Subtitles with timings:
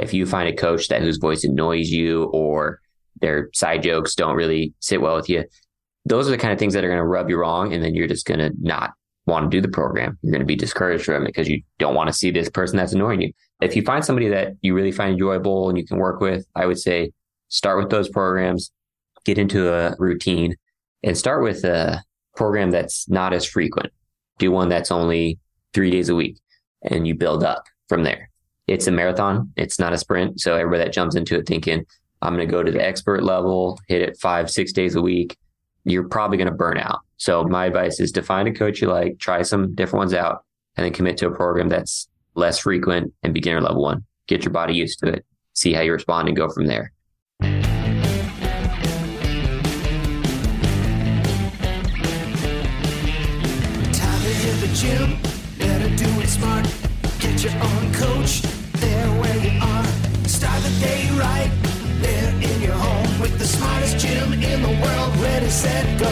[0.00, 2.80] If you find a coach that whose voice annoys you or
[3.20, 5.44] their side jokes don't really sit well with you,
[6.04, 7.72] those are the kind of things that are going to rub you wrong.
[7.72, 8.92] And then you're just going to not
[9.26, 10.18] want to do the program.
[10.22, 12.76] You're going to be discouraged from it because you don't want to see this person
[12.76, 13.32] that's annoying you.
[13.60, 16.66] If you find somebody that you really find enjoyable and you can work with, I
[16.66, 17.12] would say
[17.48, 18.72] start with those programs,
[19.24, 20.56] get into a routine
[21.02, 22.02] and start with a
[22.34, 23.92] program that's not as frequent.
[24.38, 25.38] Do one that's only
[25.74, 26.38] three days a week
[26.82, 28.29] and you build up from there.
[28.70, 29.52] It's a marathon.
[29.56, 30.40] It's not a sprint.
[30.40, 31.84] So everybody that jumps into it thinking,
[32.22, 35.36] I'm going to go to the expert level, hit it five, six days a week,
[35.82, 37.00] you're probably going to burn out.
[37.16, 40.44] So my advice is to find a coach you like, try some different ones out,
[40.76, 44.04] and then commit to a program that's less frequent and beginner level one.
[44.28, 46.92] Get your body used to it, see how you respond, and go from there.
[47.40, 47.50] Time
[53.90, 55.18] to hit the gym,
[55.58, 56.72] better do it smart.
[57.18, 58.49] Get your own coach
[64.10, 65.16] smartest gym in the world.
[65.20, 66.06] Ready, set, go.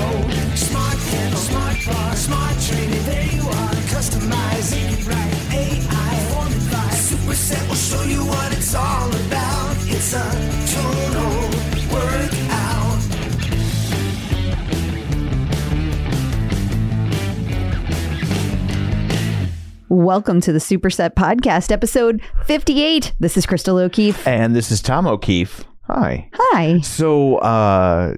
[0.55, 3.03] Smart panel, smart bar, smart training.
[3.05, 3.75] There you are.
[3.89, 5.55] Customizing it right.
[5.55, 6.93] AI fortified.
[6.93, 9.77] Superset will show you what it's all about.
[9.87, 10.31] It's a
[10.75, 11.49] total
[11.93, 12.99] workout.
[19.91, 23.15] Welcome to the Superset Podcast, episode 58.
[23.19, 24.27] This is Crystal O'Keefe.
[24.27, 25.68] And this is Tom O'Keefe.
[25.89, 26.29] Hi.
[26.35, 26.81] Hi.
[26.81, 28.15] So uh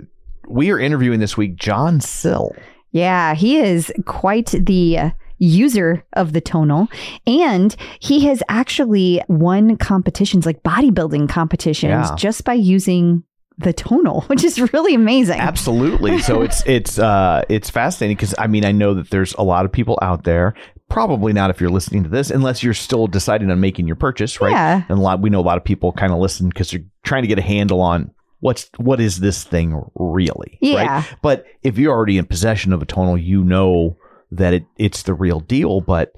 [0.48, 2.54] we are interviewing this week John Sill.
[2.92, 6.88] Yeah, he is quite the user of the tonal,
[7.26, 12.14] and he has actually won competitions like bodybuilding competitions Yeah.
[12.16, 13.22] just by using
[13.58, 15.38] the tonal, which is really amazing.
[15.38, 16.18] Absolutely.
[16.18, 19.64] So it's it's uh it's fascinating because I mean I know that there's a lot
[19.64, 20.54] of people out there.
[20.90, 24.40] Probably not if you're listening to this, unless you're still deciding on making your purchase,
[24.40, 24.50] right?
[24.52, 24.82] Yeah.
[24.88, 27.22] And a lot we know a lot of people kind of listen because they're trying
[27.22, 28.10] to get a handle on
[28.40, 30.86] what's what is this thing really, Yeah.
[30.96, 31.16] right?
[31.22, 33.96] But if you're already in possession of a tonal, you know
[34.32, 35.80] that it it's the real deal.
[35.80, 36.12] But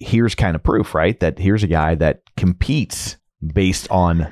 [0.00, 1.18] here's kind of proof, right?
[1.20, 3.16] That here's a guy that competes
[3.54, 4.30] based on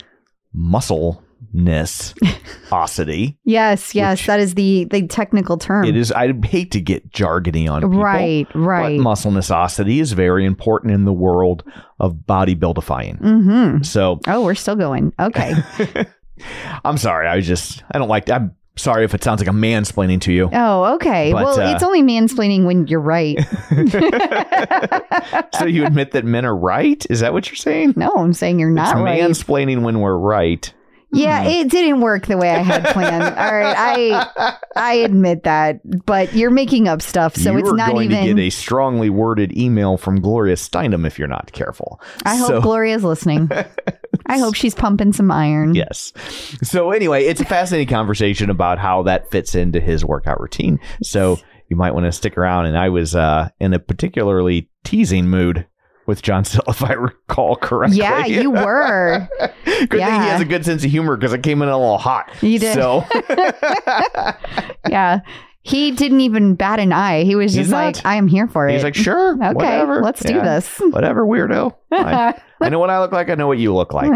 [1.56, 2.15] muscleness,
[2.71, 3.37] osity.
[3.44, 5.84] Yes, yes, that is the the technical term.
[5.84, 6.12] It is.
[6.12, 8.97] I hate to get jargony on people, right, right.
[8.99, 11.65] But muscleness osity is very important in the world
[12.00, 13.21] of bodybuildifying.
[13.21, 13.83] mm-hmm.
[13.83, 15.12] So Oh, we're still going.
[15.19, 15.55] Okay.
[16.84, 17.27] I'm sorry.
[17.27, 17.83] I was just.
[17.91, 18.31] I don't like.
[18.31, 20.50] I'm sorry if it sounds like I'm mansplaining to you.
[20.53, 21.33] Oh, okay.
[21.33, 23.38] But, well, uh, it's only mansplaining when you're right.
[25.59, 27.05] so you admit that men are right?
[27.09, 27.94] Is that what you're saying?
[27.97, 29.23] no, I'm saying you're not it's right.
[29.23, 30.73] mansplaining when we're right.
[31.16, 33.22] Yeah, it didn't work the way I had planned.
[33.22, 37.93] All right, I I admit that, but you're making up stuff, so you it's not
[37.93, 38.27] going even.
[38.27, 42.00] to get a strongly worded email from Gloria Steinem if you're not careful.
[42.25, 43.50] I hope Gloria's listening.
[44.26, 45.75] I hope she's pumping some iron.
[45.75, 46.12] Yes.
[46.62, 50.81] So anyway, it's a fascinating conversation about how that fits into his workout routine.
[51.03, 51.38] So
[51.69, 52.66] you might want to stick around.
[52.66, 55.66] And I was uh, in a particularly teasing mood
[56.06, 57.99] with John Sill, if I recall correctly.
[57.99, 59.28] Yeah, you were.
[59.65, 61.99] Good thing he has a good sense of humor because I came in a little
[61.99, 62.31] hot.
[62.41, 62.75] You did.
[62.75, 63.05] So
[64.89, 65.21] Yeah.
[65.62, 67.25] He didn't even bat an eye.
[67.25, 68.06] He was just like.
[68.06, 68.75] I am here for it.
[68.75, 70.00] he's like, sure, okay, whatever.
[70.00, 70.78] let's do this.
[70.78, 71.75] Whatever, weirdo.
[71.91, 73.31] I, I know what I look like.
[73.31, 74.12] I know what you look like.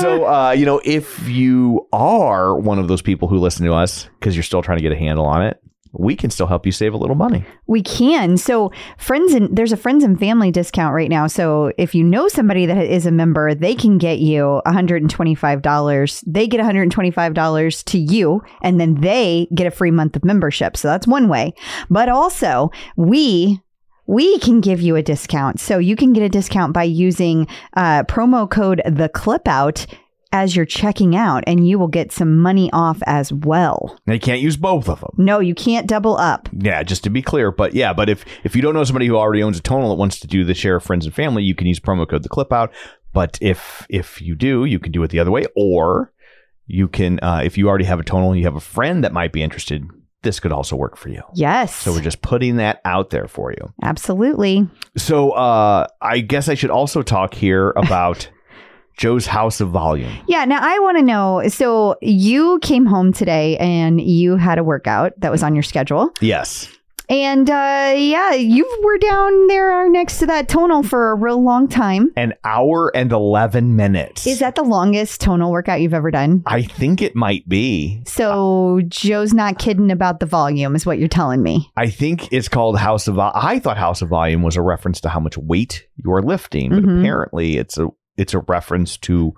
[0.00, 4.08] so uh, you know if you are one of those people who listen to us
[4.18, 5.60] because you're still trying to get a handle on it
[5.92, 8.36] we can still help you save a little money We can.
[8.36, 11.26] So friends and there's a friends and family discount right now.
[11.26, 16.24] So if you know somebody that is a member, they can get you $125.
[16.26, 20.76] They get $125 to you and then they get a free month of membership.
[20.76, 21.54] So that's one way.
[21.90, 23.60] But also, we
[24.06, 25.60] we can give you a discount.
[25.60, 29.86] So you can get a discount by using uh, promo code the clip out
[30.32, 33.98] as you're checking out and you will get some money off as well.
[34.06, 36.48] now you can't use both of them No, you can't double up.
[36.52, 39.16] yeah just to be clear but yeah but if if you don't know somebody who
[39.16, 41.54] already owns a tonal that wants to do the share of friends and family you
[41.54, 42.72] can use promo code the clip out
[43.12, 46.12] but if if you do you can do it the other way or
[46.66, 49.12] you can uh, if you already have a tonal and you have a friend that
[49.12, 49.86] might be interested
[50.22, 51.74] this could also work for you Yes.
[51.74, 54.68] so we're just putting that out there for you Absolutely.
[54.96, 58.28] So uh, I guess I should also talk here about
[58.98, 60.12] Joe's House of Volume.
[60.26, 60.44] Yeah.
[60.44, 61.42] Now I want to know.
[61.48, 66.10] So you came home today and you had a workout that was on your schedule.
[66.20, 66.68] Yes.
[67.10, 71.66] And uh, yeah, you were down there next to that tonal for a real long
[71.66, 72.12] time.
[72.16, 74.26] An hour and 11 minutes.
[74.26, 76.42] Is that the longest tonal workout you've ever done?
[76.44, 78.02] I think it might be.
[78.04, 81.70] So Joe's not kidding about the volume, is what you're telling me.
[81.78, 85.00] I think it's called House of Vol- I thought House of Volume was a reference
[85.00, 87.00] to how much weight you're lifting, but Mhm.
[87.00, 89.34] apparently it's a it's a reference to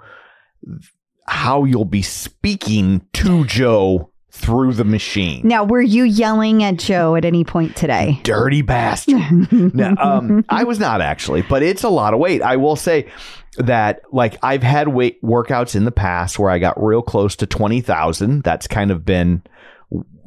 [1.26, 5.46] how you'll be speaking to Joe through the machine.
[5.46, 8.20] Now, were you yelling at Joe at any point today?
[8.22, 9.52] Dirty bastard.
[9.74, 12.42] no, um, I was not actually, but it's a lot of weight.
[12.42, 13.10] I will say
[13.58, 17.46] that, like, I've had weight workouts in the past where I got real close to
[17.46, 18.42] twenty thousand.
[18.42, 19.42] That's kind of been,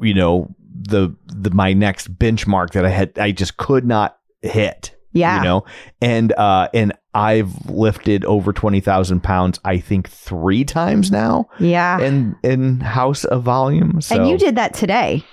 [0.00, 3.18] you know, the the my next benchmark that I had.
[3.18, 4.94] I just could not hit.
[5.12, 5.38] yeah.
[5.38, 5.64] You know,
[6.02, 9.60] and uh, and I've lifted over twenty thousand pounds.
[9.64, 12.00] I think three times now yeah.
[12.00, 14.00] in in House of Volume.
[14.00, 15.24] So, and you did that today.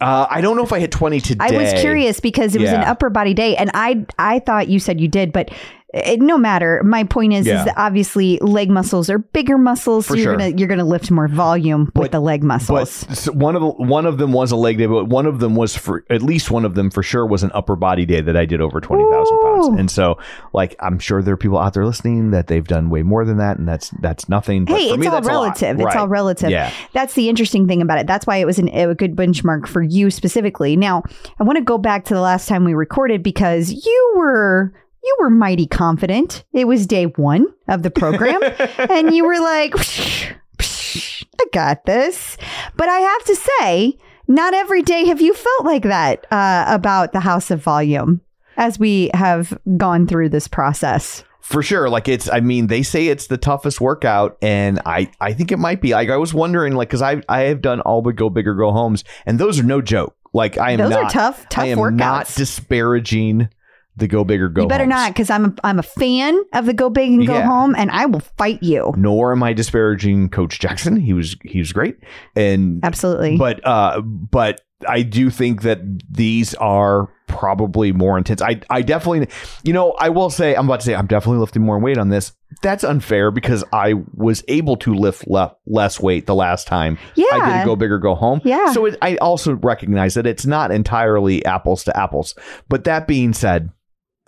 [0.00, 1.46] Uh, I don't know if I hit twenty today.
[1.46, 4.78] I was curious because it was an upper body day, and I I thought you
[4.78, 5.50] said you did, but
[5.94, 6.82] it, no matter.
[6.84, 7.60] My point is, Yeah.
[7.60, 10.36] is that obviously leg muscles are bigger muscles, so For you're sure.
[10.36, 13.06] gonna you're gonna lift more volume with the leg But muscles.
[13.08, 15.54] s- one of the, one of them was a leg day, but one of them
[15.54, 18.36] was for at least one of them for sure was an upper body day that
[18.36, 19.68] I did over twenty thousand pounds.
[19.78, 20.18] And so,
[20.52, 23.38] like, I'm sure there are people out there listening that they've done way more than
[23.38, 24.64] that, and that's that's nothing.
[24.64, 25.40] But hey, for it's me, all that's a lot.
[25.42, 25.76] relative.
[25.76, 25.96] It's Right.
[25.96, 26.50] all relative.
[26.50, 26.70] Yeah.
[26.94, 28.06] That's the interesting thing about it.
[28.06, 30.76] That's why it was an, a good benchmark for you specifically.
[30.76, 31.04] Now,
[31.38, 34.72] I want to go back to the last time we recorded because you were
[35.06, 36.44] you were mighty confident.
[36.52, 38.40] It was day one of the program,
[38.90, 42.36] and you were like, "Psh, psh, "I got this."
[42.76, 43.98] But I have to say,
[44.28, 48.20] not every day have you felt like that uh, about the House of Volume
[48.56, 51.22] as we have gone through this process.
[51.42, 51.88] For sure.
[51.88, 55.58] Like it's I mean, they say it's the toughest workout and I I think it
[55.58, 55.92] might be.
[55.92, 58.54] Like I was wondering like cuz I I have done all but go big or
[58.56, 60.16] go homes and those are no joke.
[60.34, 61.96] Like I am Those not are tough, tough I am workouts.
[61.96, 63.48] not disparaging
[63.96, 64.94] the go big or go you better homes.
[64.94, 67.46] not, because I'm a, I'm a fan of the Go Big and Go Yeah.
[67.46, 68.92] Home, and I will fight you.
[68.96, 70.96] Nor am I disparaging Coach Jackson.
[70.96, 71.96] He was he was great.
[72.34, 73.36] And Absolutely.
[73.38, 78.42] but uh but I do think that these are probably more intense.
[78.42, 79.28] I I definitely
[79.64, 82.10] you know, I will say I'm about to say I'm definitely lifting more weight on
[82.10, 82.32] this.
[82.62, 87.24] That's unfair because I was able to lift le- less weight the last time yeah.
[87.32, 88.40] I did a go big or go home.
[88.44, 88.72] Yeah.
[88.72, 92.34] So it, I also recognize that it's not entirely apples to apples.
[92.68, 93.70] But that being said,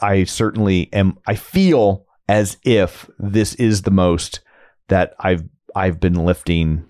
[0.01, 1.19] I certainly am.
[1.27, 4.41] I feel as if this is the most
[4.89, 5.43] that I've
[5.75, 6.85] I've been lifting,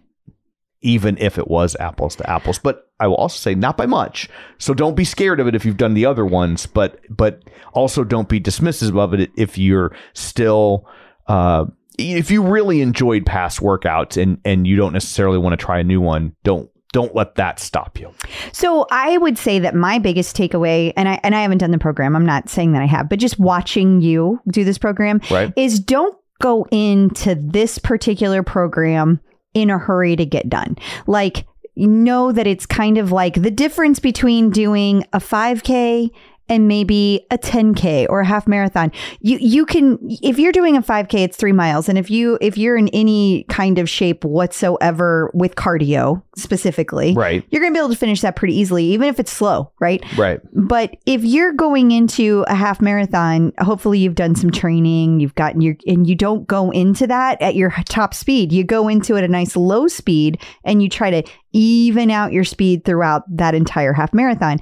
[0.80, 2.58] even if it was apples to apples.
[2.58, 4.28] But I will also say not by much.
[4.58, 6.66] So don't be scared of it if you've done the other ones.
[6.66, 10.86] But but also don't be dismissive of it if you're still.
[11.26, 11.66] Uh,
[11.98, 15.84] if you really enjoyed past workouts and and you don't necessarily want to try a
[15.84, 18.12] new one, don't don't let that stop you.
[18.52, 21.78] So I would say that my biggest takeaway, and I and I haven't done the
[21.78, 22.16] program.
[22.16, 25.52] I'm not saying that I have, but just watching you do this program Right.
[25.56, 29.20] is don't go into this particular program
[29.54, 30.76] in a hurry to get done.
[31.06, 31.46] Like
[31.76, 36.10] know that it's kind of like the difference between doing a 5k
[36.48, 38.90] and maybe a 10k or a half marathon.
[39.20, 42.56] You you can if you're doing a 5k it's 3 miles and if you if
[42.56, 47.44] you're in any kind of shape whatsoever with cardio specifically, Right.
[47.50, 50.02] you're going to be able to finish that pretty easily even if it's slow, right?
[50.18, 50.40] Right.
[50.52, 55.60] But if you're going into a half marathon, hopefully you've done some training, you've gotten
[55.60, 58.52] your, and you don't go into that at your top speed.
[58.52, 61.22] You go into it at a nice low speed and you try to
[61.52, 64.58] even out your speed throughout that entire half marathon.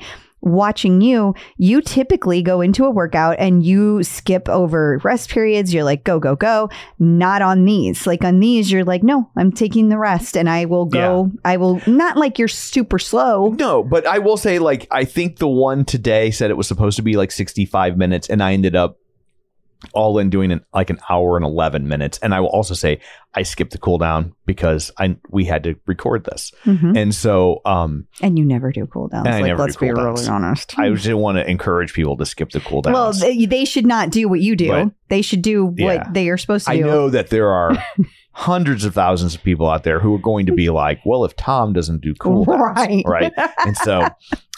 [0.46, 5.74] Watching you, you typically go into a workout and you skip over rest periods.
[5.74, 6.70] You're like, go, go, go.
[6.98, 8.06] Not on these.
[8.06, 11.32] Like on these, you're like, no, I'm taking the rest and I will go.
[11.44, 13.48] I will, not like you're super slow.
[13.58, 16.96] No, but I will say, like, I think the one today said it was supposed
[16.96, 18.98] to be like 65 minutes, and I ended up
[19.92, 22.18] all in doing an, like an hour and 11 minutes.
[22.22, 23.00] And I will also say
[23.34, 26.50] I skipped the cool down because I we had to record this.
[26.64, 26.96] Mhm.
[26.96, 29.26] And so um, And you never do cool downs.
[29.28, 30.78] I like, never let's be really honest.
[30.78, 32.94] I just didn't want to encourage people to skip the cool downs.
[32.94, 34.72] well, they, they should not do what you do.
[34.72, 34.90] Right.
[35.08, 36.10] They should do what Yeah.
[36.10, 36.78] they are supposed to do.
[36.78, 37.76] I know that there are
[38.38, 41.34] hundreds of thousands of people out there who are going to be like, well, if
[41.36, 43.04] Tom doesn't do cool downs, Right.
[43.06, 43.32] right?
[43.66, 44.06] And so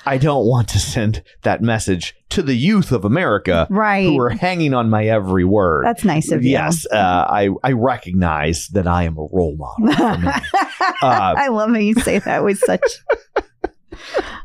[0.05, 4.05] I don't want to send that message to the youth of America Right.
[4.07, 5.85] who are hanging on my every word.
[5.85, 6.51] That's nice of you.
[6.51, 9.93] yes, uh, I I recognize that I am a role model.
[9.95, 10.41] For.
[11.01, 12.81] Uh, I love how you say that with such.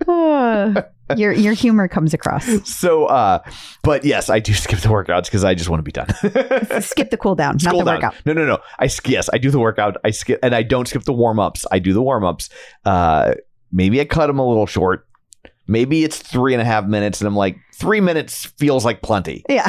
[0.07, 0.81] Uh,
[1.17, 2.45] your your humor comes across.
[2.69, 3.39] so, uh,
[3.83, 6.07] but yes, I do skip the workouts because I just want to be done.
[6.81, 7.95] Skip the cool down, not the down.
[7.95, 8.15] workout.
[8.25, 8.60] No, no, no.
[8.79, 9.98] I yes, I do the workout.
[10.03, 11.65] I skip and I don't skip the warm ups.
[11.72, 12.50] I do the warm ups.
[12.86, 13.36] Uh,
[13.72, 15.07] maybe I cut them a little short,
[15.65, 19.45] Maybe it's three and a half minutes, and I'm like, three minutes feels like plenty,
[19.48, 19.65] Yeah.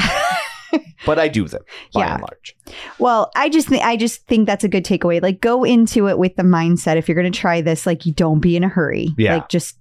[1.07, 1.63] but I do them
[1.93, 2.15] by Yeah.
[2.15, 2.57] and large.
[2.99, 5.21] Well, I just think I just think that's a good takeaway.
[5.23, 8.13] Like go into it with the mindset if you're going to try this like you
[8.13, 9.09] don't be in a hurry.
[9.19, 9.35] Yeah.
[9.35, 9.77] Like just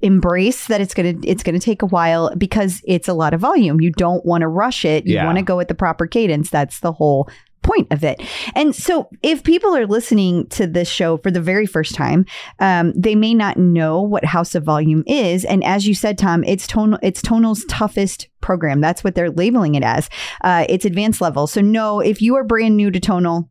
[0.00, 3.34] embrace that it's going to it's going to take a while because it's a lot
[3.34, 3.80] of volume.
[3.80, 5.06] You don't want to rush it.
[5.06, 5.26] You Yeah.
[5.26, 6.50] want to go at the proper cadence.
[6.50, 7.28] That's the whole
[7.62, 8.20] point of it.
[8.54, 12.26] And so if people are listening to this show for the very first time,
[12.58, 15.44] um, they may not know what House of Volume is.
[15.44, 18.80] And as you said, Tom, it's tonal it's tonal's toughest program.
[18.80, 20.08] That's what they're labeling it as.
[20.42, 21.46] Uh, it's advanced level.
[21.46, 23.48] So no, if you are brand new to tonal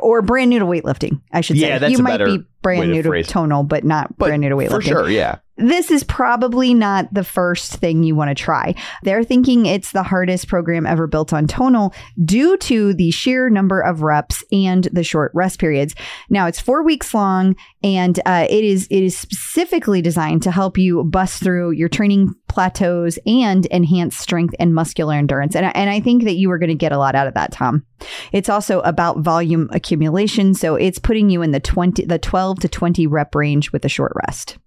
[0.00, 1.68] or brand new to weightlifting, I should say.
[1.68, 4.40] Yeah, that's you might better be brand new to, phrase tonal, but not But brand
[4.40, 5.38] new to weightlifting For sure, yeah.
[5.56, 8.74] this is probably not the first thing you want to try.
[9.04, 11.94] They're thinking it's the hardest program ever built on tonal
[12.24, 15.94] due to the sheer number of reps and the short rest periods.
[16.28, 17.54] Now it's four weeks long,
[17.84, 22.34] and uh, it is it is specifically designed to help you bust through your training
[22.48, 25.56] plateaus and enhance strength and muscular endurance.
[25.56, 27.34] And I, and I think that you are going to get a lot out of
[27.34, 27.84] that, Tom.
[28.32, 32.68] It's also about volume accumulation, so it's putting you in the twenty the twelve to
[32.68, 34.58] twenty rep range with a short rest.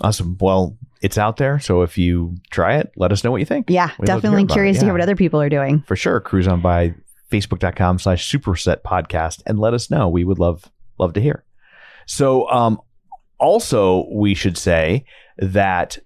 [0.00, 0.36] Awesome.
[0.40, 1.60] Well, it's out there.
[1.60, 3.66] So if you try it, let us know what you think.
[3.68, 5.82] Yeah, We'd to definitely it, curious to hear what other people are doing.
[5.86, 6.20] For sure.
[6.20, 6.94] Cruise on by
[7.30, 10.08] facebook.com slash superset podcast and let us know.
[10.08, 11.44] We would love, love to hear.
[12.06, 12.80] So, um,
[13.38, 15.04] also we should say
[15.38, 15.98] that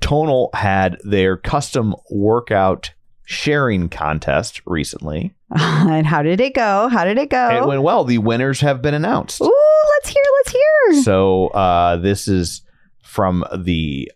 [0.00, 2.92] Tonal had their custom workout
[3.24, 5.34] sharing contest recently.
[5.50, 6.88] and how did it go?
[6.88, 7.62] How did it go?
[7.62, 8.04] It went well.
[8.04, 9.40] The winners have been announced.
[9.40, 9.52] Ooh,
[9.96, 11.02] let's hear, hear.
[11.02, 12.62] So uh, this is
[13.02, 14.10] from the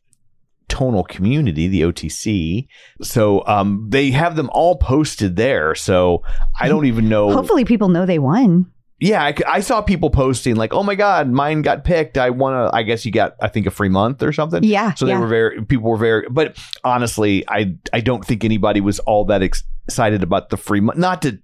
[0.69, 2.69] tonal community, the OTC.
[3.03, 5.75] So um, they have them all posted there.
[5.75, 6.23] So
[6.61, 7.33] I don't even know.
[7.33, 8.71] Hopefully, people know they won.
[9.01, 12.19] Yeah, I, I saw people posting like, "Oh my god, mine got picked.
[12.19, 14.65] I want to." I guess you got, I think, a free month or something.
[14.65, 15.21] Yeah, So they yeah.
[15.21, 19.41] were very people were very, but honestly, I I don't think anybody was all that
[19.41, 20.99] ex- excited about the free month.
[20.99, 21.39] Not to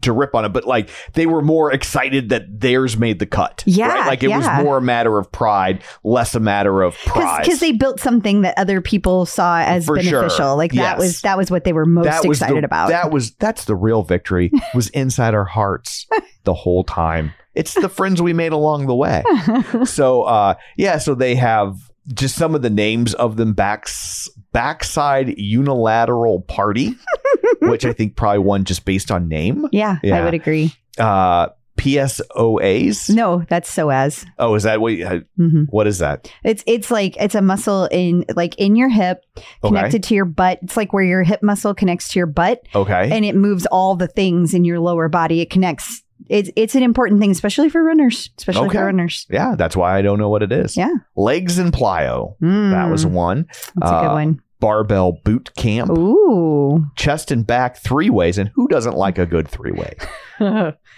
[0.00, 3.62] to rip on it, but like they were more excited that theirs made the cut.
[3.66, 4.06] Yeah, right?
[4.06, 4.38] like it yeah.
[4.58, 7.44] was more a matter of pride, less a matter of prize.
[7.44, 10.22] because they built something that other people saw as For sure.
[10.22, 10.56] beneficial.
[10.56, 10.98] Like that Yes.
[10.98, 12.88] was that was what they were most excited the, about.
[12.88, 14.50] That was that's the real victory.
[14.74, 16.06] was inside our hearts
[16.44, 17.32] the whole time.
[17.54, 19.22] It's the friends we made along the way.
[19.84, 21.76] so uh yeah, so they have
[22.14, 26.94] just some of the names of them backs backside unilateral party,
[27.62, 29.68] which I think probably won just based on name.
[29.72, 30.72] yeah, I would agree.
[30.98, 33.08] Uh PSOAs.
[33.10, 34.26] No, that's psoas.
[34.38, 36.30] Oh, is that what you- uh, hmm what is that?
[36.44, 39.24] It's it's like it's a muscle in like in your hip
[39.64, 40.58] connected to your butt.
[40.62, 42.62] It's like where your hip muscle connects to your butt.
[42.74, 43.10] Okay.
[43.10, 45.40] and it moves all the things in your lower body.
[45.40, 46.02] It connects.
[46.28, 48.30] It's it's an important thing, especially for runners.
[48.38, 48.78] Especially Okay.
[48.78, 49.26] for runners.
[49.30, 50.76] yeah, that's why I don't know what it is.
[50.76, 50.92] Yeah.
[51.16, 52.36] Legs and plyo.
[52.40, 53.46] That was Mm, one.
[53.76, 54.42] that's a good uh, one.
[54.60, 55.90] Barbell boot camp.
[55.90, 58.38] Ooh, chest and back three ways.
[58.38, 59.96] And who doesn't like a good three way?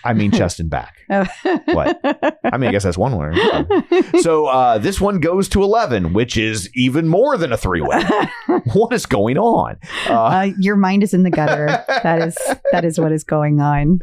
[0.05, 0.97] I mean, chest and back.
[1.09, 1.99] What?
[2.45, 3.67] I mean, I guess that's one winner.
[4.21, 8.03] So uh, this one goes to 11, which is even more than a three way.
[8.75, 9.79] what is going on?
[10.09, 11.67] Uh, Uh, your mind is in the gutter.
[12.03, 12.37] that is
[12.73, 14.01] that is what is going on.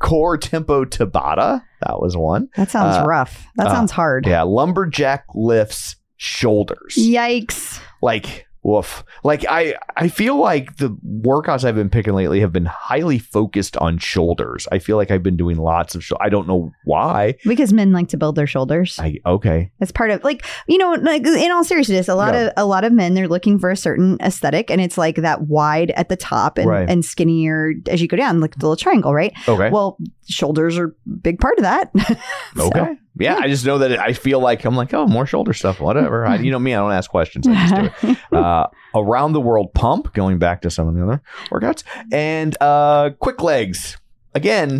[0.00, 1.62] Core tempo Tabata.
[1.86, 2.48] That was one.
[2.56, 3.46] That sounds Uh, rough.
[3.56, 4.26] That uh, sounds hard.
[4.26, 4.42] Yeah.
[4.42, 6.96] Lumberjack lifts shoulders.
[6.98, 7.80] Yikes!
[8.02, 9.04] Like, woof.
[9.24, 13.76] Like, I, I feel like the workouts I've been picking lately have been highly focused
[13.78, 14.68] on shoulders.
[14.70, 17.36] I feel like I've been doing lots of, shou- I don't know why.
[17.44, 18.98] Because men like to build their shoulders.
[18.98, 19.70] I, okay.
[19.78, 22.46] That's part of like you know like in all seriousness, a lot Yeah.
[22.48, 25.42] of a lot of men they're looking for a certain aesthetic, and it's like that
[25.42, 26.88] wide at the top and, Right.
[26.88, 29.32] and skinnier as you go down, like the little triangle, right?
[29.48, 29.70] Okay.
[29.70, 29.96] Well,
[30.28, 31.90] shoulders are a big part of that.
[32.56, 32.96] So, Okay.
[33.20, 36.26] Yeah, I just know that I feel like I'm like, oh, more shoulder stuff, whatever.
[36.26, 37.46] I, you know me, I don't ask questions.
[37.46, 38.16] I just do it.
[38.32, 43.10] Uh, around the world pump, going back to some of the other workouts, and uh,
[43.18, 43.96] quick legs
[44.34, 44.78] again.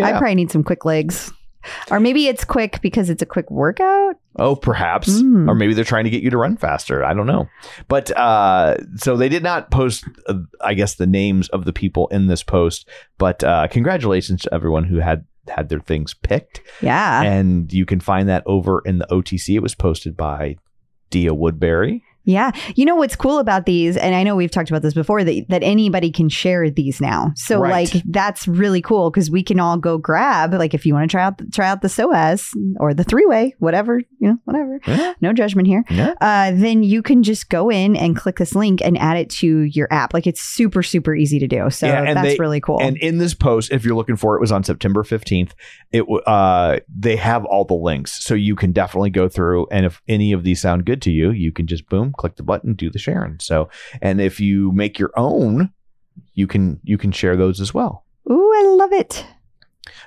[0.00, 1.32] I probably need some quick legs.
[1.90, 4.16] Or maybe it's quick because it's a quick workout.
[4.36, 5.48] oh, perhaps, Mm.
[5.48, 7.02] or maybe they're trying to get you to run faster.
[7.02, 7.48] I don't know.
[7.88, 12.08] But uh, so they did not post, uh, I guess, the names of the people
[12.08, 12.86] in this post.
[13.16, 16.60] But uh, congratulations to everyone who had had their things picked.
[16.80, 17.22] Yeah.
[17.22, 19.54] and you can find that over in the OTC.
[19.54, 20.56] It was posted by
[21.10, 22.02] Dia Woodbury.
[22.24, 22.52] Yeah.
[22.74, 25.46] You know what's cool about these, and I know we've talked about this before, that,
[25.48, 27.32] that anybody can share these now.
[27.36, 27.92] So Right.
[27.94, 31.14] like that's really cool because we can all go grab, like if you want to
[31.14, 32.48] try out try out the psoas
[32.80, 34.80] or the three way, whatever, you know, whatever.
[34.86, 35.12] Yeah.
[35.20, 35.84] No judgment here.
[35.90, 36.14] Yeah.
[36.20, 39.60] Uh, then you can just go in and click this link and add it to
[39.62, 40.14] your app.
[40.14, 41.68] Like it's super, super easy to do.
[41.70, 42.80] So Yeah, that's they- really cool.
[42.80, 45.52] And in this post, if you're looking for it, it was on September 15th.
[45.92, 49.66] It uh they have all the links, so you can definitely go through.
[49.70, 52.42] And if any of these sound good to you, you can just boom, click the
[52.42, 53.38] button, do the sharing.
[53.40, 53.68] So,
[54.00, 55.72] and if you make your own,
[56.34, 58.04] you can you can share those as well.
[58.30, 59.26] Ooh, I love it.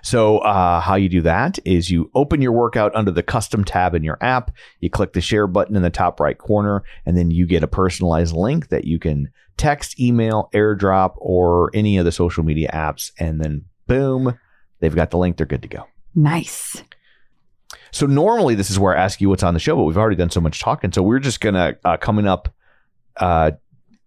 [0.02, 3.94] So, uh, how you do that is you open your workout under the custom tab
[3.96, 4.52] in your app.
[4.80, 7.68] You click the share button in the top right corner, and then you get a
[7.68, 13.12] personalized link that you can text, email, airdrop, or any of the social media apps.
[13.20, 14.38] And then, boom,
[14.80, 15.38] they've got the link.
[15.38, 15.88] They're good to go.
[16.16, 16.84] Nice.
[17.91, 20.15] So, normally, this is where I ask you what's on the show, but we've already
[20.15, 20.91] done so much talking.
[20.91, 22.53] So, we're just going to, uh, coming up,
[23.17, 23.51] uh,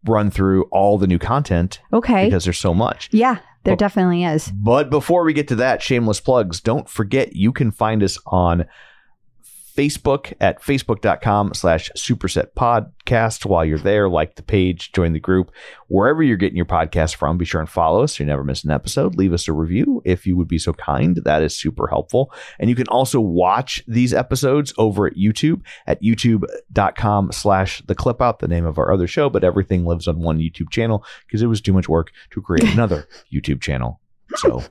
[0.07, 2.25] run through all the new content Okay.
[2.27, 3.09] because there's so much.
[3.13, 4.51] yeah, there Well- definitely is.
[4.55, 8.65] But before we get to that, shameless plugs, don't forget you can find us on
[9.81, 13.47] Facebook at facebook.com slash superset podcast.
[13.47, 15.51] While you're there, like the page, join the group.
[15.89, 18.63] Wherever you're getting your podcast from, be sure and follow us so you never miss
[18.63, 19.15] an episode.
[19.15, 21.19] Leave us a review if you would be so kind.
[21.25, 22.31] That is super helpful.
[22.59, 28.21] And you can also watch these episodes over at YouTube at youtube.com slash the clip
[28.21, 31.41] out, the name of our other show, but everything lives on one YouTube channel because
[31.41, 33.99] it was too much work to create another YouTube channel.
[34.37, 34.63] So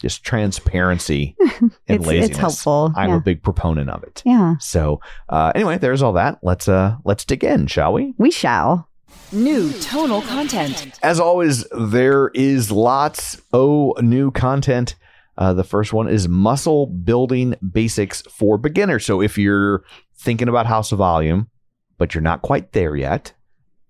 [0.00, 2.30] just transparency and It's, laziness.
[2.30, 2.92] it's helpful.
[2.96, 3.16] I'm yeah.
[3.16, 4.22] a big proponent of it.
[4.24, 6.38] yeah, So uh, anyway, there's all that.
[6.42, 8.14] Let's uh let's dig in, shall we?
[8.18, 8.88] we shall.
[9.32, 10.98] New tonal content.
[11.02, 14.96] As always, there is lots of new content.
[15.38, 19.06] Uh, the first one is muscle building basics for beginners.
[19.06, 19.84] So if you're
[20.16, 21.48] thinking about House of Volume,
[21.96, 23.32] but you're not quite there yet,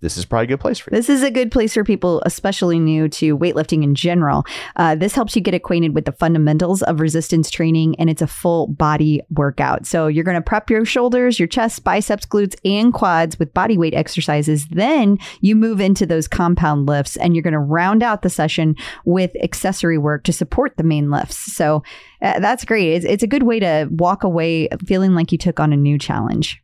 [0.01, 0.97] this is probably a good place for you.
[0.97, 4.45] This is a good place for people, especially new to weightlifting in general.
[4.77, 8.27] Uh, this helps you get acquainted with the fundamentals of resistance training, and it's a
[8.27, 9.87] full body workout.
[9.87, 13.77] So you're going to prep your shoulders, your chest, biceps, glutes, and quads with body
[13.77, 14.67] weight exercises.
[14.69, 18.77] Then you move into those compound lifts, and you're going to round out the session
[19.05, 21.55] with accessory work to support the main lifts.
[21.55, 21.83] So
[22.23, 22.95] uh, that's great.
[22.95, 25.99] It's, it's a good way to walk away feeling like you took on a new
[25.99, 26.63] challenge.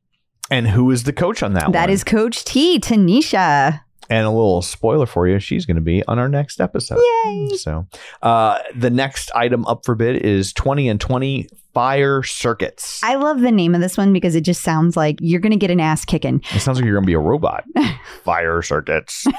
[0.51, 1.91] And who is the coach on that, That one?
[1.91, 3.81] is Coach T, Tanisha.
[4.09, 7.01] And a little spoiler for you, she's going to be on our next episode.
[7.25, 7.49] Yay.
[7.57, 7.87] So,
[8.23, 13.01] uh, the next item up for bid is 20 and 20 fire circuits.
[13.03, 15.59] I love the name of this one because it just sounds like you're going to
[15.59, 16.41] get an ass kicking.
[16.55, 17.65] it sounds like you're going to be a robot.
[18.25, 19.27] fire circuits.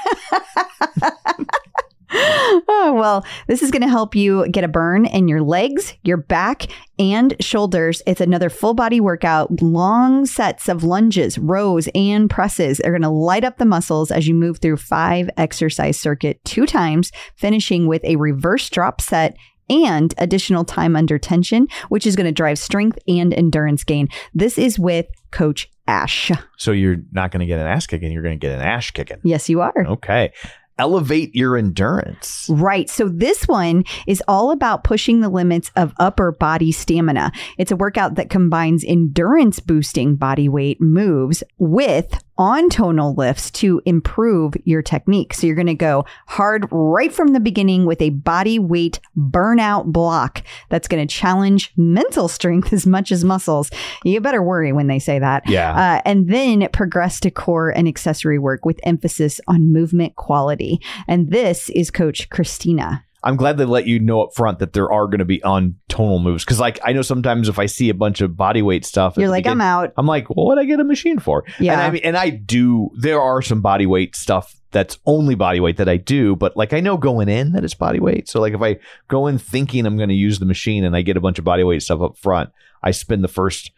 [2.12, 6.16] oh, well, this is going to help you get a burn in your legs, your
[6.16, 6.66] back,
[6.98, 8.00] and shoulders.
[8.06, 12.78] It's another full body workout, long sets of lunges, rows, and presses.
[12.78, 16.64] They're going to light up the muscles as you move through five exercise circuit two
[16.64, 19.36] times, finishing with a reverse drop set
[19.70, 24.08] and additional time under tension, which is going to drive strength and endurance gain.
[24.34, 26.30] This is with Coach Ash.
[26.56, 28.90] So, you're not going to get an ass kicking, you're going to get an ash
[28.92, 29.18] kicking.
[29.24, 29.74] Yes, you are.
[29.76, 30.32] Okay.
[30.78, 32.46] Elevate your endurance.
[32.48, 32.88] Right.
[32.88, 37.32] So this one is all about pushing the limits of upper body stamina.
[37.56, 43.82] It's a workout that combines endurance boosting body weight moves with on tonal lifts to
[43.84, 45.34] improve your technique.
[45.34, 49.86] So you're going to go hard right from the beginning with a body weight burnout
[49.86, 53.70] block that's going to challenge mental strength as much as muscles.
[54.04, 55.48] You better worry when they say that.
[55.48, 55.72] Yeah.
[55.72, 60.80] Uh, and then progress to core and accessory work with emphasis on movement quality.
[61.08, 63.04] And this is Coach Christina.
[63.22, 65.76] I'm glad they let you know up front that there are going to be on
[65.88, 66.44] tonal moves.
[66.44, 69.28] Cause, like, I know sometimes if I see a bunch of body weight stuff, You're
[69.28, 69.92] like, I'm out.
[69.96, 71.44] I'm like, well, what I get a machine for?
[71.58, 71.72] Yeah.
[71.72, 72.90] And I mean, and I do.
[72.96, 76.72] There are some body weight stuff that's only body weight that I do, but like
[76.72, 78.28] I know going in that it's body weight.
[78.28, 78.78] So like if I
[79.08, 81.44] go in thinking I'm going to use the machine and I get a bunch of
[81.44, 82.50] body weight stuff up front,
[82.82, 83.72] I spend the first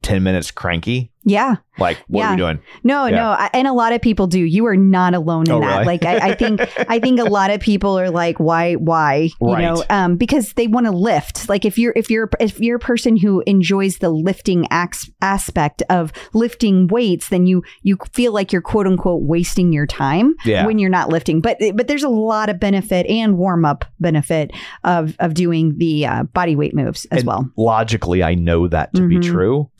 [0.00, 1.11] ten minutes cranky.
[1.24, 1.56] Yeah.
[1.78, 2.30] Like, what are Yeah.
[2.32, 2.58] we doing?
[2.84, 3.16] No, Yeah.
[3.16, 3.24] no.
[3.30, 4.40] I, and a lot of people do.
[4.40, 5.72] You are not alone in Oh, that.
[5.80, 5.84] really?
[5.86, 9.52] Like, I, I think, I think a lot of people are like, why, why, you
[9.52, 9.62] Right.
[9.62, 11.48] know, um, because they want to lift.
[11.48, 15.82] Like if you're, if you're, if you're a person who enjoys the lifting ax- aspect
[15.88, 20.66] of lifting weights, then you, you feel like you're quote unquote wasting your time Yeah.
[20.66, 21.40] when you're not lifting.
[21.40, 24.50] But, but there's a lot of benefit and warm up benefit
[24.84, 27.50] of, of doing the uh, body weight moves as And well.
[27.56, 29.22] Logically, I know that to be Mhm.
[29.22, 29.70] true,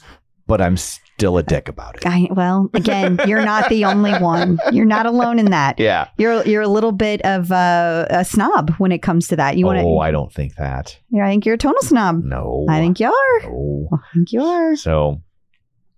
[0.46, 0.76] but I'm
[1.16, 2.06] still a dick about it.
[2.06, 4.58] I, well, again, you're not the only one.
[4.72, 5.78] You're not alone in that.
[5.78, 6.08] Yeah.
[6.18, 9.56] You're you're a little bit of uh, a snob when it comes to that.
[9.56, 10.98] You want oh, I don't think that.
[11.10, 12.24] yeah, I think you're a tonal snob.
[12.24, 12.66] No.
[12.68, 13.42] I think you are.
[13.50, 13.88] No.
[13.92, 14.76] I think you are.
[14.76, 15.22] So,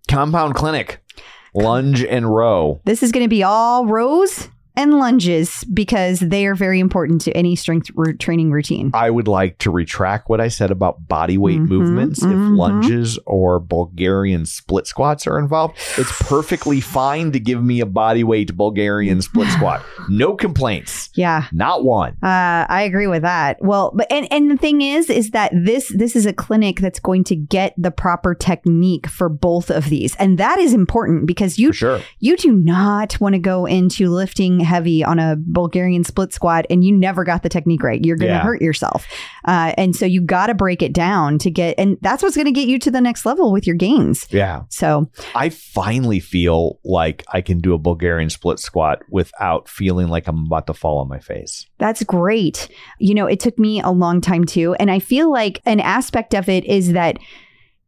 [0.09, 1.03] Compound Clinic.
[1.55, 2.81] lunge and row.
[2.85, 7.33] This is going to be all rows and lunges because they are very important to
[7.37, 8.91] any strength training routine.
[8.95, 12.21] I would like to retract what I said about body weight Mhm, movements.
[12.21, 12.33] mhm.
[12.33, 17.87] If lunges or Bulgarian split squats are involved, it's perfectly fine to give me a
[17.87, 19.83] body weight Bulgarian split squat.
[20.09, 21.11] No complaints.
[21.15, 21.45] Yeah.
[21.53, 22.17] Not one.
[22.23, 23.59] Uh, I agree with that.
[23.61, 27.01] Well, but and, and the thing is, is that this this is a clinic that's
[27.01, 31.59] going to get the proper technique for both of these, and that is important because
[31.59, 32.01] you sure.
[32.19, 36.83] you do not want to go into lifting heavy on a Bulgarian split squat and
[36.85, 38.05] you never got the technique right.
[38.05, 38.43] You're going to Yeah.
[38.43, 39.07] hurt yourself,
[39.45, 42.47] uh, and so you got to break it down to get, and that's what's going
[42.47, 44.27] to get you to the next level with your gains.
[44.31, 44.63] Yeah.
[44.71, 50.27] So I finally feel like I can do a Bulgarian split squat without feeling like
[50.27, 51.67] I'm about to fall on my face.
[51.79, 52.69] That's great.
[52.99, 54.75] You know, it took me a long time too.
[54.75, 57.19] And I feel like an aspect of it is that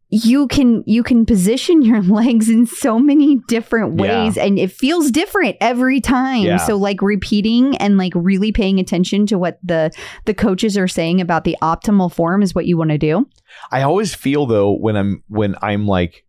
[0.08, 4.24] you can you can position your legs in so many different Yeah.
[4.24, 6.58] ways and it feels different every time Yeah.
[6.58, 9.90] so like repeating and like really paying attention to what the
[10.24, 13.28] the coaches are saying about the optimal form is what you want to do
[13.72, 16.24] I always feel though when I'm when I'm like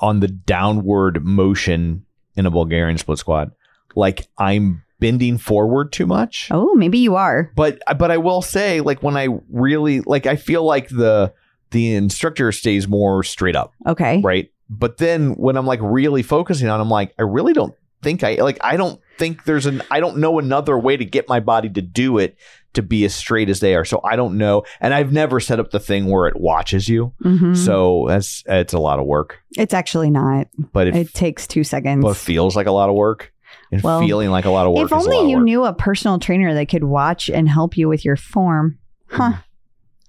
[0.00, 2.04] on the downward motion
[2.36, 3.48] in a Bulgarian split squat,
[3.96, 6.48] like I'm bending forward too much.
[6.52, 10.36] oh maybe you are But but I will say like when I really like I
[10.36, 11.32] feel like the
[11.70, 14.50] the instructor stays more straight up, okay right?
[14.70, 18.36] But then when I'm like really focusing on, I'm like I really don't think I
[18.36, 21.68] like I don't think there's an I don't know another way to get my body
[21.70, 22.36] to do it
[22.74, 23.84] to be as straight as they are.
[23.84, 27.12] So I don't know, and I've never set up the thing where it watches you.
[27.24, 27.56] Mhm.
[27.56, 31.64] So that's it's a lot of work, it's actually not but it, it takes two
[31.64, 33.32] seconds but feels like a lot of work,
[33.72, 34.84] and Well, feeling like a lot of work.
[34.84, 37.76] if is a lot only you knew a personal trainer that could watch and help
[37.76, 39.32] you with your form huh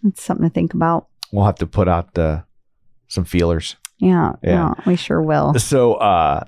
[0.03, 2.43] that's something to think about we'll have to put out the
[3.07, 3.75] some feelers.
[3.97, 4.73] Yeah, Yeah.
[4.85, 5.53] we sure will.
[5.55, 6.43] So, uh,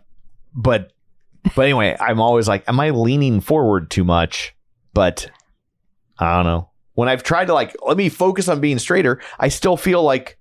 [0.54, 0.94] but
[1.56, 4.56] but anyway, I'm always like, am I leaning forward too much?
[4.94, 5.30] But
[6.20, 6.70] I don't know.
[6.94, 10.38] When I've tried to like, let me focus on being straighter, I still feel like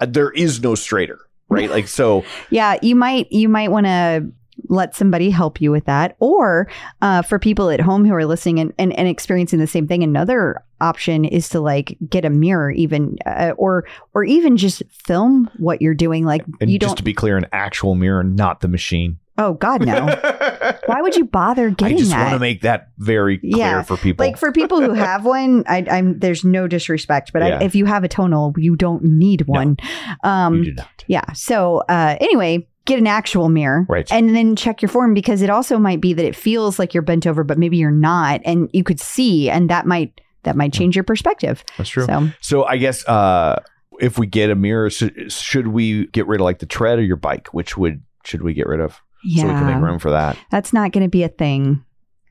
[0.00, 1.68] uh, there is no straighter, right?
[1.70, 2.24] like so.
[2.50, 4.30] Yeah, you might you might want to
[4.68, 6.68] let somebody help you with that, or
[7.02, 10.02] uh, for people at home who are listening and, and, and experiencing the same thing,
[10.02, 15.50] another option is to like get a mirror, even uh, or or even just film
[15.58, 16.24] what you're doing.
[16.24, 16.96] Like And you just don't.
[16.98, 19.18] to be clear, an actual mirror, not the machine.
[19.38, 20.06] oh God, no!
[20.86, 21.96] Why would you bother getting?
[21.96, 22.22] I just that?
[22.22, 24.24] want to make that very clear Yeah, for people.
[24.24, 27.58] like for people who have one, I, I'm there's no disrespect, but Yeah.
[27.58, 29.76] I, if you have a tonal, you don't need one.
[30.22, 31.04] Um, you do not.
[31.08, 31.32] Yeah.
[31.32, 33.86] So uh, anyway, get an actual mirror.
[33.88, 34.10] Right.
[34.12, 37.02] And then check your form because it also might be that it feels like you're
[37.02, 40.72] bent over, but maybe you're not, and you could see, and that might that might
[40.72, 41.64] change your perspective.
[41.78, 42.04] That's true.
[42.04, 43.62] So So I guess uh,
[44.00, 47.02] if we get a mirror, should, should we get rid of like the tread or
[47.02, 47.48] your bike?
[47.48, 49.42] Which would should we get rid of yeah.
[49.42, 50.38] so we can make room for that?
[50.50, 51.84] that's not going to be a thing,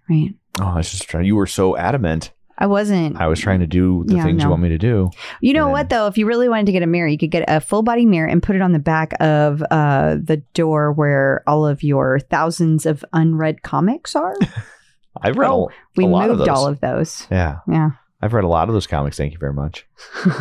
[0.09, 0.33] right?
[0.61, 1.25] Oh, I was just trying.
[1.25, 2.31] You were so adamant.
[2.63, 3.19] I wasn't.
[3.19, 5.09] I was trying to do the Yeah, things you want me to do.
[5.41, 5.71] You know Yeah.
[5.73, 6.07] what though?
[6.07, 8.27] If you really wanted to get a mirror, you could get a full body mirror
[8.29, 12.85] and put it on the back of uh, the door where all of your thousands
[12.85, 14.33] of unread comics are.
[15.21, 16.57] I've read Oh, a, We a lot of moved those.
[16.57, 17.27] all of those.
[17.29, 17.89] yeah, Yeah.
[18.21, 19.17] I've read a lot of those comics.
[19.17, 19.85] Thank you very much.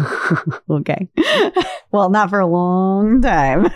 [0.71, 1.09] okay.
[1.91, 3.67] well, not for a long time.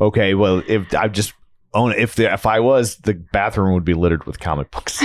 [0.00, 1.32] Okay, well, if I just
[1.72, 5.04] own if the, if I was, the bathroom would be littered with comic books.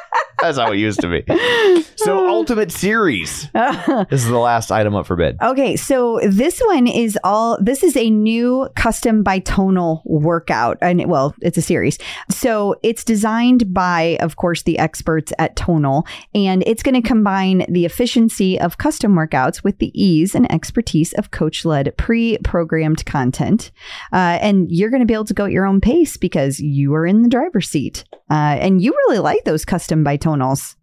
[0.41, 1.23] That's how it used to be.
[1.95, 5.37] So, Ultimate Series this is the last item up for bid.
[5.41, 10.77] Okay, so this one is all this is a new custom bitonal workout.
[10.81, 11.97] And well, it's a series.
[12.29, 17.65] So it's designed by, of course, the experts at Tonal, and it's going to combine
[17.69, 23.71] the efficiency of custom workouts with the ease and expertise of coach-led pre-programmed content.
[24.11, 26.93] Uh, and you're going to be able to go at your own pace because you
[26.93, 28.05] are in the driver's seat.
[28.29, 30.03] Uh, and you really like those custom
[30.39, 30.75] bitonals.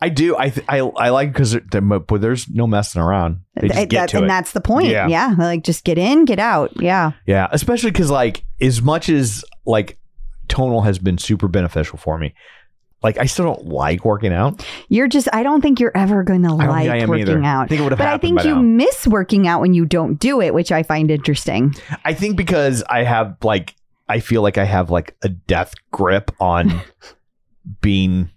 [0.00, 0.36] I do.
[0.36, 3.40] I th- I, I like because there's no messing around.
[3.54, 4.28] They just Th- get that- to and it.
[4.28, 4.88] that's the point.
[4.88, 5.06] Yeah.
[5.08, 5.34] Yeah.
[5.38, 6.72] Like just get in, get out.
[6.80, 7.12] Yeah.
[7.26, 9.98] Yeah, especially because like as much as like
[10.48, 12.34] tonal has been super beneficial for me,
[13.02, 14.66] like I still don't like working out.
[14.88, 17.42] You're just, I don't think you're ever going to I like I working either.
[17.44, 17.64] out.
[17.64, 18.62] I think it would have but I think you now.
[18.62, 21.74] miss working out when you don't do it, which I find interesting.
[22.04, 23.74] I think because I have like
[24.08, 26.82] I feel like I have like a death grip on
[27.80, 28.30] being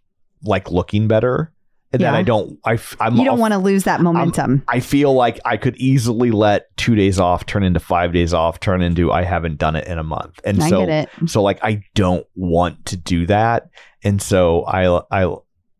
[0.43, 1.51] like looking better,
[1.93, 2.59] and then I don't.
[2.65, 4.63] I I'm you don't want to lose that momentum.
[4.67, 8.59] I feel like I could easily let two days off turn into five days off,
[8.59, 11.05] turn into I haven't done it in a month, and I so.
[11.27, 13.69] So like I don't want to do that.
[14.03, 15.35] And so I I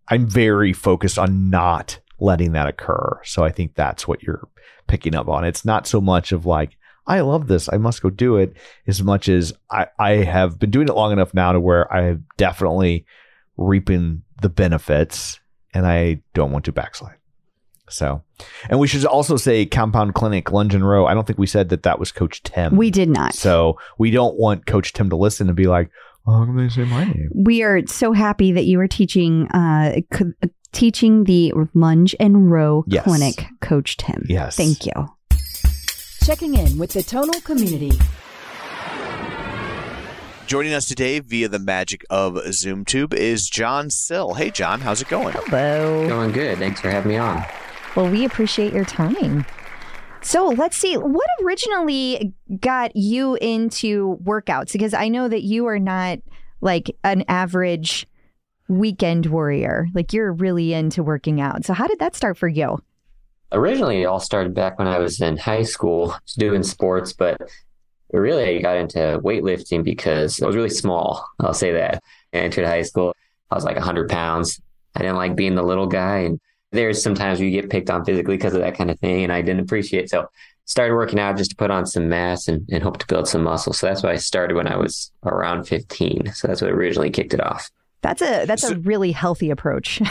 [0.08, 3.20] I'm very focused on not letting that occur.
[3.24, 4.48] So I think that's what you're
[4.88, 5.43] picking up on.
[5.43, 7.70] It's not so much of like I love this.
[7.72, 8.54] I must go do it
[8.86, 12.04] as much as I, I have been doing it long enough now to where I
[12.04, 13.06] have definitely
[13.56, 15.39] reaping the benefits
[15.73, 17.15] and I don't want to backslide.
[17.89, 18.21] So,
[18.69, 21.06] and we should also say Compound Clinic, Lunge and Row.
[21.06, 22.76] I don't think we said that that was Coach Tim.
[22.76, 23.34] We did not.
[23.34, 25.89] So we don't want Coach Tim to listen and be like,
[26.28, 27.30] oh, how can they say my name?
[27.34, 32.84] we are so happy that you are teaching uh, c- teaching the lunge and row
[32.88, 33.06] Yes.
[33.06, 34.58] clinic coach tim Yes.
[34.58, 34.91] thank you
[36.23, 37.97] Checking in with the tonal community.
[40.47, 44.33] Joining us today via the magic of ZoomTube is John Sill.
[44.33, 45.33] Hey, John, how's it going?
[45.33, 46.57] hello Going good.
[46.57, 47.43] Thanks for having me on.
[47.97, 49.45] well we appreciate your time
[50.21, 55.79] so let's see what originally got you into workouts because i know that you are
[55.79, 56.19] not
[56.62, 58.05] like an average
[58.67, 62.77] weekend warrior like you're really into working out so how did that start for you
[63.53, 67.39] Originally, it all started back when I was in high school doing sports, but
[68.12, 71.26] really I got into weightlifting because I was really small.
[71.39, 72.02] I'll say that.
[72.34, 73.15] I entered high school,
[73.52, 74.62] I was like 100 pounds.
[74.96, 76.20] I didn't like being the little guy.
[76.20, 76.39] And
[76.72, 79.24] there's sometimes you get picked on physically because of that kind of thing.
[79.24, 80.10] And I didn't appreciate it.
[80.10, 80.28] So
[80.65, 83.43] started working out just to put on some mass and, and hope to build some
[83.43, 83.74] muscle.
[83.74, 86.34] So that's why I started when I was around 15.
[86.34, 87.70] So that's what originally kicked it off.
[88.08, 90.00] That's a that's So- a really healthy approach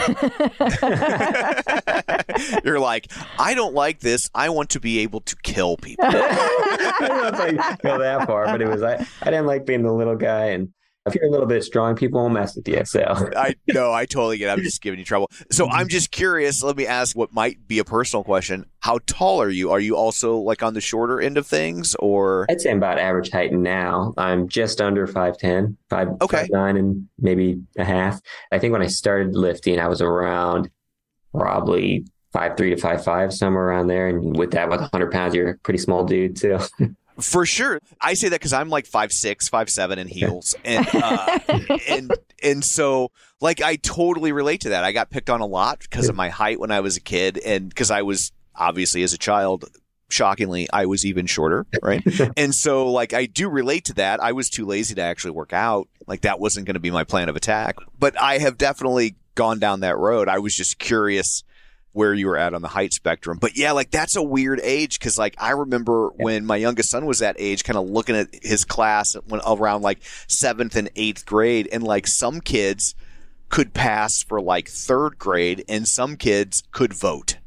[2.63, 4.29] You're like, I don't like this.
[4.35, 6.05] I want to be able to kill people.
[6.07, 9.65] I don't know if I go that far, but it was I, I didn't like
[9.65, 10.69] being the little guy and
[11.07, 12.83] if you're a little bit strong, people won't mess with you.
[12.85, 13.01] So
[13.35, 14.53] I know, I totally get it.
[14.53, 15.29] I'm just giving you trouble.
[15.51, 15.75] So mm-hmm.
[15.75, 16.63] I'm just curious.
[16.63, 18.65] Let me ask what might be a personal question.
[18.79, 19.71] How tall are you?
[19.71, 22.45] Are you also like on the shorter end of things or?
[22.49, 24.13] I'd say I'm about average height now.
[24.17, 26.47] I'm just under 5'10, 5, Okay.
[26.51, 28.21] 5'9 and maybe a half.
[28.51, 30.69] I think when I started lifting, I was around
[31.33, 34.07] probably five three to five five somewhere around there.
[34.07, 36.59] And with that, with 100 pounds, you're a pretty small dude too.
[37.19, 37.79] For sure.
[37.99, 40.55] I say that because I'm like five six, five seven in heels.
[40.63, 41.39] And uh,
[41.87, 42.11] and
[42.43, 44.83] and so like I totally relate to that.
[44.83, 47.37] I got picked on a lot because of my height when I was a kid
[47.39, 49.65] and because I was obviously as a child
[50.09, 52.03] shockingly I was even shorter, right?
[52.37, 54.21] and so like I do relate to that.
[54.21, 55.87] I was too lazy to actually work out.
[56.07, 57.77] Like that wasn't going to be my plan of attack.
[57.99, 60.27] But I have definitely gone down that road.
[60.27, 61.43] I was just curious
[61.97, 63.39] where you were at on the height spectrum.
[63.39, 67.07] But yeah, like that's a weird age because like I remember when my youngest son
[67.07, 71.25] was that age, kind of looking at his class when around like seventh and eighth
[71.25, 72.93] grade, and like some kids
[73.49, 77.37] could pass for like third grade, and some kids could vote.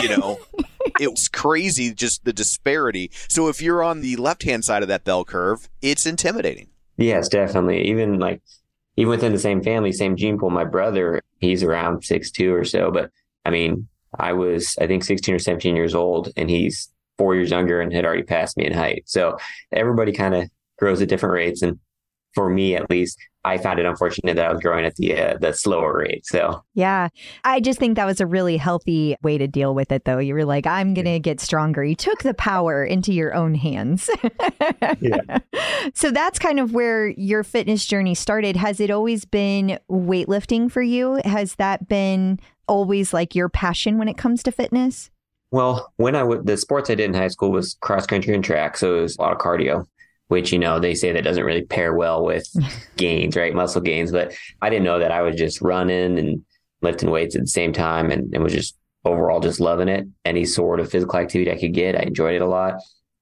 [0.00, 0.40] You know,
[0.98, 3.10] it was crazy just the disparity.
[3.28, 6.68] So if you're on the left hand side of that bell curve, it's intimidating.
[6.96, 7.86] yes, definitely.
[7.88, 8.40] Even like,
[8.96, 12.64] even within the same family, same gene pool, my brother, he's around six two or
[12.64, 12.90] so.
[12.90, 13.10] But
[13.44, 17.50] I mean, I was, I think 16 or 17 years old and he's four years
[17.50, 19.04] younger and had already passed me in height.
[19.06, 19.36] So
[19.72, 20.48] everybody kind of
[20.78, 21.62] grows at different rates.
[21.62, 21.78] And
[22.34, 25.38] for me, at least, I found it unfortunate that I was growing at the, uh,
[25.40, 26.26] the slower rate.
[26.26, 27.08] So Yeah.
[27.42, 30.18] I just think that was a really healthy way to deal with it, though.
[30.18, 31.82] You were like, I'm going to get stronger.
[31.82, 34.10] You took the power into your own hands.
[35.00, 35.38] Yeah.
[35.94, 38.54] So that's kind of where your fitness journey started.
[38.54, 41.20] Has it always been weightlifting for you?
[41.24, 42.38] Has that been
[42.70, 45.10] always like your passion when it comes to fitness?
[45.50, 48.44] Well, when I would, the sports I did in high school was cross country and
[48.44, 48.76] track.
[48.76, 49.86] So it was a lot of cardio,
[50.28, 52.46] which, you know, they say that doesn't really pair well with
[52.96, 53.52] gains, right?
[53.52, 54.12] Muscle gains.
[54.12, 56.44] But I didn't know that I was just running and
[56.80, 60.06] lifting weights at the same time and, and was just overall just loving it.
[60.24, 62.74] Any sort of physical activity I could get, I enjoyed it a lot.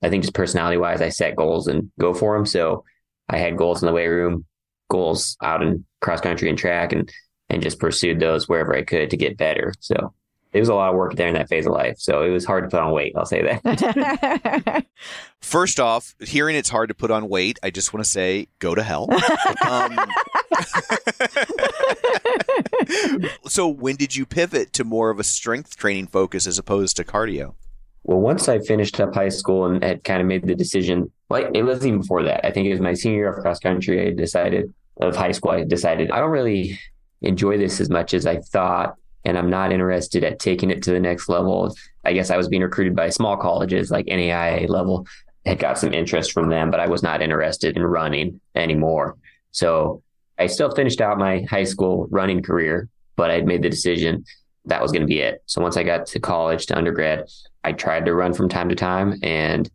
[0.02, 2.44] I think just personality wise, I set goals and go for them.
[2.44, 2.84] So
[3.30, 4.44] I had goals in the weight room,
[4.90, 7.10] goals out in cross country and track and,
[7.50, 9.74] and just pursued those wherever I could to get better.
[9.80, 10.12] So
[10.52, 11.96] it was a lot of work there in that phase of life.
[11.98, 13.12] So it was hard to put on weight.
[13.16, 14.84] I'll say that.
[15.40, 18.74] First off, hearing it's hard to put on weight, I just want to say go
[18.74, 19.08] to hell.
[19.66, 19.98] um,
[23.46, 27.04] so, when did you pivot to more of a strength training focus as opposed to
[27.04, 27.54] cardio?
[28.08, 31.50] well, once I finished up high school and had kind of made the decision, like
[31.52, 32.44] it was even before that.
[32.44, 34.08] I think it was my senior year of cross country.
[34.08, 35.50] I decided of high school.
[35.50, 36.80] I decided I don't really
[37.22, 40.92] enjoy this as much as I thought, and I'm not interested at taking it to
[40.92, 41.74] the next level.
[42.04, 45.06] I guess I was being recruited by small colleges like NAIA level.
[45.44, 49.16] Had got some interest from them, but I was not interested in running anymore.
[49.50, 50.02] So
[50.38, 54.24] I still finished out my high school running career, but I had made the decision
[54.66, 55.42] that was going to be it.
[55.46, 57.24] So once I got to college to undergrad,
[57.64, 59.68] I tried to run from time to time and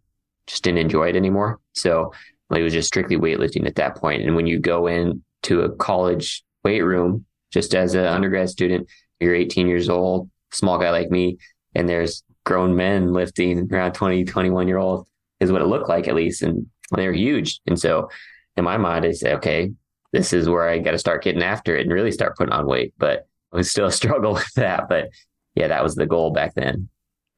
[0.47, 1.59] just didn't enjoy it anymore.
[1.73, 2.13] So
[2.51, 4.21] it was just strictly weightlifting at that point.
[4.21, 8.89] And when you go into a college weight room, just as an undergrad student,
[9.19, 11.37] you're 18 years old, small guy like me,
[11.75, 15.07] and there's grown men lifting around 20, 21 year old.
[15.39, 16.41] is what it looked like at least.
[16.41, 17.61] And they were huge.
[17.67, 18.09] And so
[18.57, 19.71] in my mind, I say, okay,
[20.11, 22.67] this is where I got to start getting after it and really start putting on
[22.67, 22.93] weight.
[22.97, 24.89] But it was still a struggle with that.
[24.89, 25.09] But
[25.55, 26.89] yeah, that was the goal back then.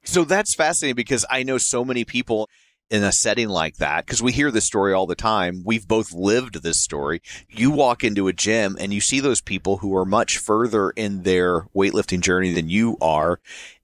[0.03, 2.47] So that's fascinating because I know so many people
[2.89, 5.63] in a setting like that because we hear this story all the time.
[5.65, 7.21] We've both lived this story.
[7.49, 11.23] You walk into a gym and you see those people who are much further in
[11.23, 13.39] their weightlifting journey than you are.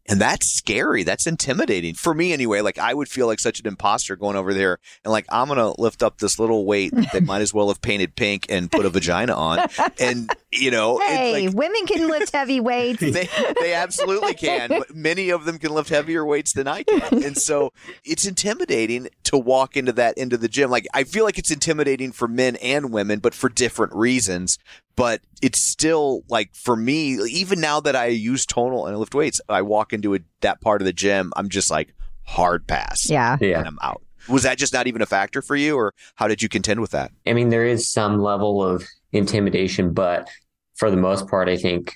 [0.08, 1.04] And that's scary.
[1.04, 2.62] That's intimidating for me anyway.
[2.62, 5.58] Like I would feel like such an imposter going over there and like, I'm going
[5.58, 8.86] to lift up this little weight that might as well have painted pink and put
[8.86, 9.68] a vagina on.
[10.00, 13.00] And, you know, it's Hey, like, women can lift heavy weights.
[13.00, 14.68] they, they absolutely can.
[14.70, 17.24] But many of them can lift heavier weights than I can.
[17.24, 17.72] And so
[18.04, 20.70] it's intimidating to walk into that into the gym.
[20.70, 24.58] Like I feel like it's intimidating for men and women, but for different reasons.
[24.98, 29.16] But it's still like for me, even now that I use tonal and I lift
[29.16, 33.10] weights, I walk into a, that part of the gym, I'm just like hard pass.
[33.10, 33.34] yeah.
[33.34, 33.64] And Yeah.
[33.66, 34.02] I'm out.
[34.32, 36.91] Was that just not even a factor for you or how did you contend with
[36.91, 37.12] that?
[37.28, 40.30] I mean, there is some level of intimidation, but
[40.76, 41.94] for the most part, I think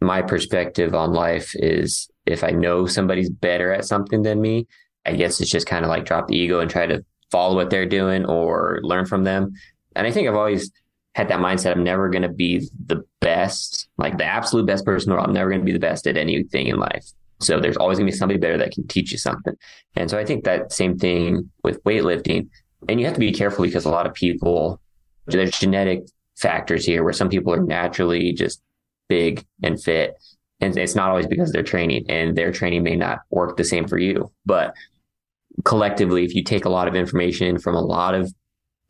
[0.00, 4.66] my perspective on life is if I know somebody's better at something than me,
[5.06, 7.70] I guess it's just kind of like drop the ego and try to follow what
[7.70, 9.52] they're doing or learn from them.
[9.96, 10.70] And I think I've always
[11.14, 11.72] had that mindset.
[11.72, 15.50] I'm never going to be the best, like the absolute best person, or I'm never
[15.50, 17.06] going to be the best at anything in life.
[17.42, 19.54] So there's always going to be somebody better that can teach you something.
[19.96, 22.48] And so I think that same thing with weightlifting.
[22.88, 24.80] And you have to be careful because a lot of people,
[25.26, 26.02] there's genetic
[26.36, 28.60] factors here where some people are naturally just
[29.08, 30.14] big and fit.
[30.60, 33.86] And it's not always because they're training and their training may not work the same
[33.86, 34.32] for you.
[34.46, 34.74] But
[35.64, 38.32] collectively, if you take a lot of information from a lot of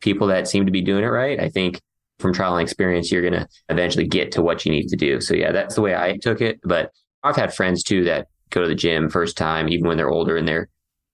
[0.01, 1.81] people that seem to be doing it right, I think
[2.19, 5.19] from trial and experience, you're going to eventually get to what you need to do.
[5.19, 6.59] So yeah, that's the way I took it.
[6.63, 6.91] But
[7.23, 10.37] I've had friends too that go to the gym first time, even when they're older
[10.37, 10.69] and they're,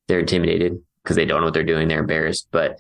[0.08, 1.88] they're intimidated because they don't know what they're doing.
[1.88, 2.47] They're embarrassed.
[2.52, 2.78] But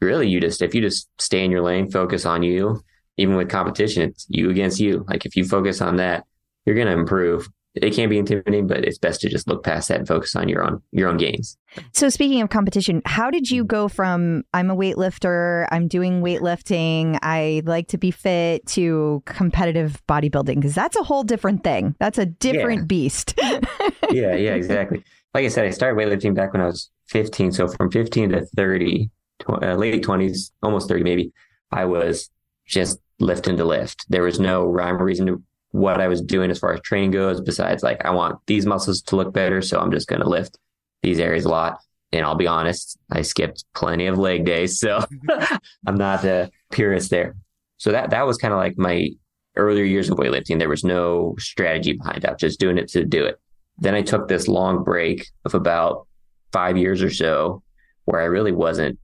[0.00, 2.82] really, you just, if you just stay in your lane, focus on you,
[3.16, 5.04] even with competition, it's you against you.
[5.08, 6.24] Like if you focus on that,
[6.64, 7.48] you're to improve.
[7.74, 10.48] It can be intimidating, but it's best to just look past that and focus on
[10.48, 11.56] your own, your own gains.
[11.92, 17.18] So speaking of competition, how did you go from I'm a weightlifter, I'm doing weightlifting,
[17.22, 21.94] I like to be fit to competitive bodybuilding because that's a whole different thing.
[22.00, 23.34] That's a different beast.
[24.10, 25.04] yeah, yeah, exactly.
[25.32, 27.52] Like I said, I started weightlifting back when I was 15.
[27.52, 31.32] So from 15 to 30, tw- uh, late 20s, almost 30 maybe,
[31.70, 32.30] I was
[32.66, 34.06] just lifting to lift.
[34.08, 37.12] There was no rhyme or reason to what I was doing as far as training
[37.12, 39.62] goes, besides like, I want these muscles to look better.
[39.62, 40.58] So I'm just going to lift
[41.02, 41.78] these areas a lot.
[42.12, 44.80] And I'll be honest, I skipped plenty of leg days.
[44.80, 45.04] So
[45.86, 47.36] I'm not a purist there.
[47.76, 49.10] So that, that was kind of like my
[49.56, 50.58] earlier years of weightlifting.
[50.58, 52.30] There was no strategy behind it.
[52.30, 53.40] Was just doing it to do it.
[53.78, 56.06] Then I took this long break of about
[56.52, 57.62] five years or so
[58.04, 58.98] where I really wasn't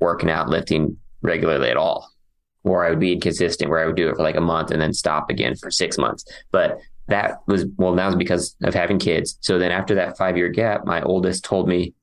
[0.00, 2.10] working out, lifting regularly at all,
[2.68, 4.80] or I would be inconsistent where I would do it for like a month and
[4.80, 6.24] then stop again for six months.
[6.50, 9.38] But that was, well, that was because of having kids.
[9.40, 11.94] So then after that five year gap, my oldest told me,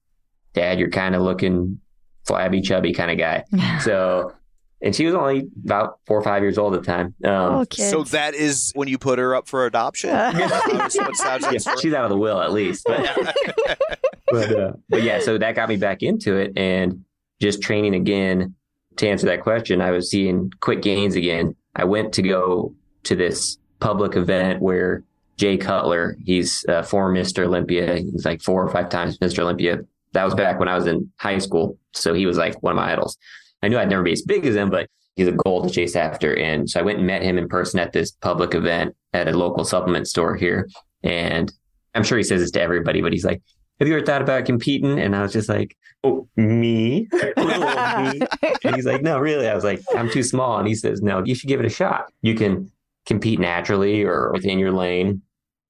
[0.54, 1.80] Dad, you're kind of looking
[2.26, 3.44] flabby, chubby kind of guy.
[3.82, 4.34] So,
[4.82, 7.16] and she was only about four or five years old at the time.
[7.24, 7.66] Um, oh.
[7.72, 10.10] So that is when you put her up for adoption?
[10.12, 12.86] That's what sounds like yeah, she's out of the will at least.
[12.86, 13.36] But,
[14.28, 17.06] but, uh, but yeah, so that got me back into it and
[17.42, 18.56] just training again.
[18.98, 21.56] To answer that question, I was seeing quick gains again.
[21.76, 25.04] I went to go to this public event where
[25.38, 27.46] Jay Cutler, he's uh, former Mr.
[27.46, 27.98] Olympia.
[27.98, 29.40] He's like four or five times Mr.
[29.40, 29.80] Olympia.
[30.14, 31.78] That was back when I was in high school.
[31.94, 33.18] So he was like one of my idols.
[33.62, 35.96] I knew I'd never be as big as him, but he's a goal to chase
[35.96, 36.38] after.
[36.38, 39.38] And so I went and met him in person at this public event at a
[39.38, 40.70] local supplement store here.
[41.04, 41.52] And
[41.94, 43.42] I'm sure he says this to everybody, but he's like,
[43.80, 45.00] have you ever thought about competing?
[45.00, 47.08] And I was just like, oh, me?
[47.38, 48.22] Me?
[48.64, 49.48] And he's like, no, really?
[49.48, 50.58] I was like, I'm too small.
[50.58, 52.12] And he says, no, you should give it a shot.
[52.22, 52.72] You can
[53.06, 55.22] compete naturally or within your lane.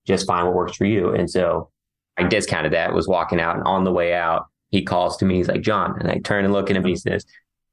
[0.05, 1.13] Just find what works for you.
[1.13, 1.69] And so
[2.17, 3.57] I discounted that, was walking out.
[3.57, 5.35] And on the way out, he calls to me.
[5.35, 5.99] He's like, John.
[5.99, 7.25] And I turn and look at him and he says,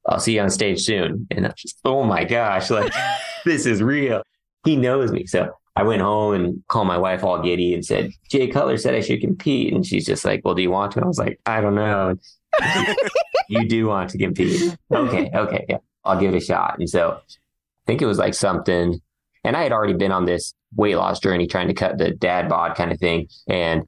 [0.07, 1.27] I'll see you on stage soon.
[1.31, 2.93] And I'm just, oh my gosh, like
[3.45, 4.23] this is real.
[4.65, 5.25] He knows me.
[5.25, 8.93] So I went home and called my wife all giddy and said, Jay Cutler said
[8.93, 9.73] I should compete.
[9.73, 11.01] And she's just like, well, do you want to?
[11.01, 12.15] I was like, I don't know.
[13.49, 14.77] you do want to compete.
[14.91, 15.31] Okay.
[15.33, 15.65] Okay.
[15.67, 15.77] Yeah.
[16.03, 16.77] I'll give it a shot.
[16.77, 18.99] And so I think it was like something,
[19.43, 22.49] and I had already been on this weight loss journey trying to cut the dad
[22.49, 23.27] bod kind of thing.
[23.47, 23.83] And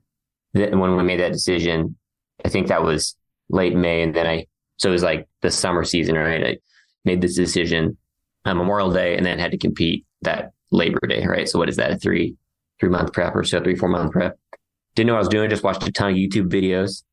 [0.54, 1.98] then when we made that decision,
[2.44, 3.16] I think that was
[3.50, 4.02] late May.
[4.02, 6.46] And then I, so it was like the summer season, right?
[6.46, 6.58] I
[7.04, 7.98] made this decision
[8.44, 11.48] on Memorial Day and then had to compete that Labor Day, right?
[11.48, 11.92] So what is that?
[11.92, 12.36] A three,
[12.80, 14.38] three month prep or so, three, four month prep.
[14.96, 15.50] Didn't know what I was doing.
[15.50, 17.04] Just watched a ton of YouTube videos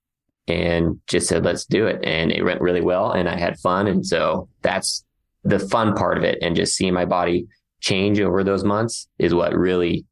[0.48, 2.00] and just said, let's do it.
[2.04, 3.86] And it went really well and I had fun.
[3.86, 5.04] And so that's
[5.44, 6.38] the fun part of it.
[6.42, 7.46] And just seeing my body
[7.80, 10.04] change over those months is what really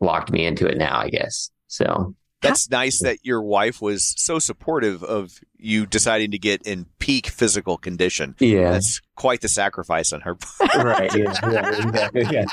[0.00, 1.50] locked me into it now, I guess.
[1.68, 2.14] So
[2.44, 7.26] That's nice that your wife was so supportive of you deciding to get in peak
[7.28, 8.34] physical condition.
[8.38, 10.34] yeah, That's quite the sacrifice on her.
[10.60, 10.74] Part.
[10.84, 11.14] right.
[11.14, 12.26] Yeah, yeah, exactly.
[12.30, 12.44] Yeah.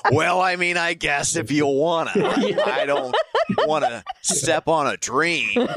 [0.10, 3.14] well, I mean, I guess if you wanna, I don't
[3.66, 5.68] want to step on a dream.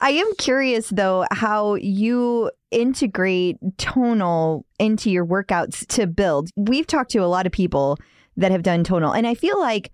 [0.00, 6.50] I am curious though how you integrate tonal into your workouts to build.
[6.56, 7.98] We've talked to a lot of people
[8.36, 9.92] that have done tonal, and I feel like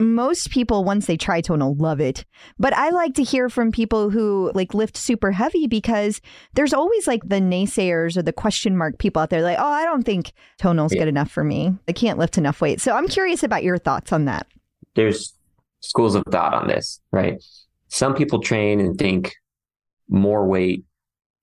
[0.00, 2.24] most people once they try tonal love it.
[2.58, 6.20] But I like to hear from people who like lift super heavy because
[6.54, 9.84] there's always like the naysayers or the question mark people out there like, "Oh, I
[9.84, 11.00] don't think tonal's Yeah.
[11.00, 11.76] good enough for me.
[11.88, 14.46] I can't lift enough weight." So I'm curious about your thoughts on that.
[14.96, 15.32] there's
[15.80, 17.42] schools of thought on this, right?
[17.94, 19.36] Some people train and think
[20.08, 20.82] more weight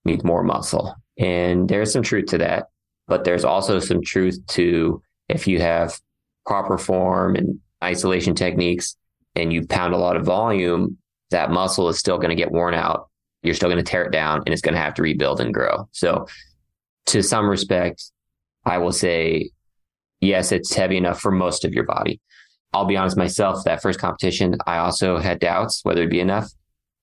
[0.04, 0.94] means more muscle.
[1.18, 2.68] And there's some truth to that.
[3.08, 5.98] But there's also some truth to if you have
[6.46, 8.98] proper form and isolation techniques
[9.34, 10.98] and you pound a lot of volume,
[11.30, 13.08] that muscle is still going to get worn out.
[13.44, 15.54] You're still going to tear it down and it's going to have to rebuild and
[15.54, 15.88] grow.
[15.94, 16.28] So,
[17.06, 18.12] to some respect,
[18.66, 19.52] I will say,
[20.20, 22.20] yes, it's heavy enough for most of your body.
[22.74, 26.50] I'll be honest myself, that first competition, I also had doubts whether it'd be enough.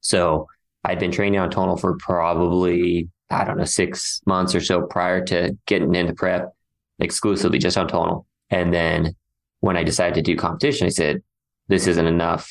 [0.01, 0.47] So
[0.85, 5.25] I'd been training on tonal for probably, I don't know, six months or so prior
[5.27, 6.53] to getting into prep
[6.99, 8.27] exclusively just on tonal.
[8.51, 9.15] And then
[9.61, 11.23] when I decided to do competition, I said,
[11.69, 12.51] this isn't enough.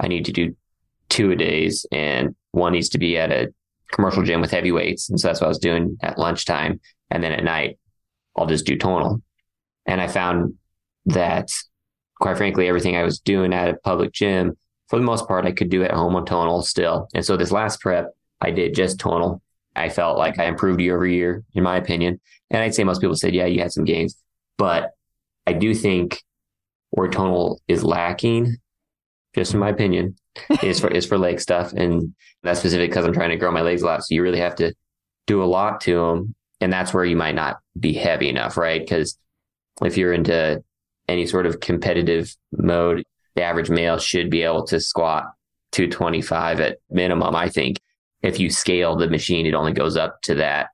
[0.00, 0.56] I need to do
[1.08, 3.52] two a days and one needs to be at a
[3.92, 5.08] commercial gym with heavy weights.
[5.08, 6.80] And so that's what I was doing at lunchtime.
[7.10, 7.78] And then at night,
[8.36, 9.22] I'll just do tonal.
[9.86, 10.54] And I found
[11.06, 11.48] that
[12.20, 14.56] quite frankly, everything I was doing at a public gym,
[14.88, 17.08] for the most part, I could do at home on tonal still.
[17.14, 19.42] And so this last prep, I did just tonal.
[19.74, 22.20] I felt like I improved year over year, in my opinion.
[22.50, 24.16] And I'd say most people said, yeah, you had some gains.
[24.56, 24.92] But
[25.46, 26.22] I do think
[26.90, 28.56] where tonal is lacking,
[29.34, 30.16] just in my opinion,
[30.62, 31.72] is for is for leg stuff.
[31.72, 34.04] And that's specific because I'm trying to grow my legs a lot.
[34.04, 34.74] So you really have to
[35.26, 36.34] do a lot to them.
[36.60, 38.80] And that's where you might not be heavy enough, right?
[38.80, 39.18] Because
[39.82, 40.62] if you're into
[41.08, 45.24] any sort of competitive mode, the average male should be able to squat
[45.72, 47.34] 225 at minimum.
[47.34, 47.80] I think
[48.22, 50.68] if you scale the machine, it only goes up to that.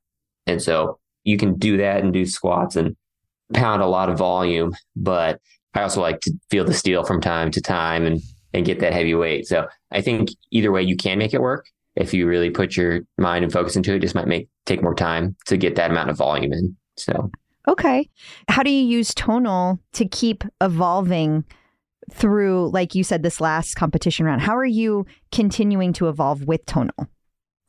[0.47, 2.97] And so you can do that and do squats and
[3.53, 5.41] pound a lot of volume, but
[5.75, 8.21] I also like to feel the steel from time to time and,
[8.53, 9.47] and get that heavy weight.
[9.47, 11.67] So I think either way you can make it work.
[11.97, 14.83] If you really put your mind and focus into it, it just might make take
[14.83, 16.77] more time to get that amount of volume in.
[16.97, 17.31] So
[17.69, 18.09] Okay.
[18.49, 21.45] How do you use tonal to keep evolving
[22.11, 24.41] through, like you said, this last competition round?
[24.41, 27.09] How are you continuing to evolve with tonal?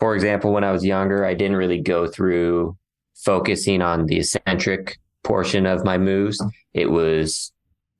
[0.01, 2.75] for example, when I was younger, I didn't really go through
[3.13, 6.41] focusing on the eccentric portion of my moves.
[6.41, 6.49] Oh.
[6.73, 7.53] It was,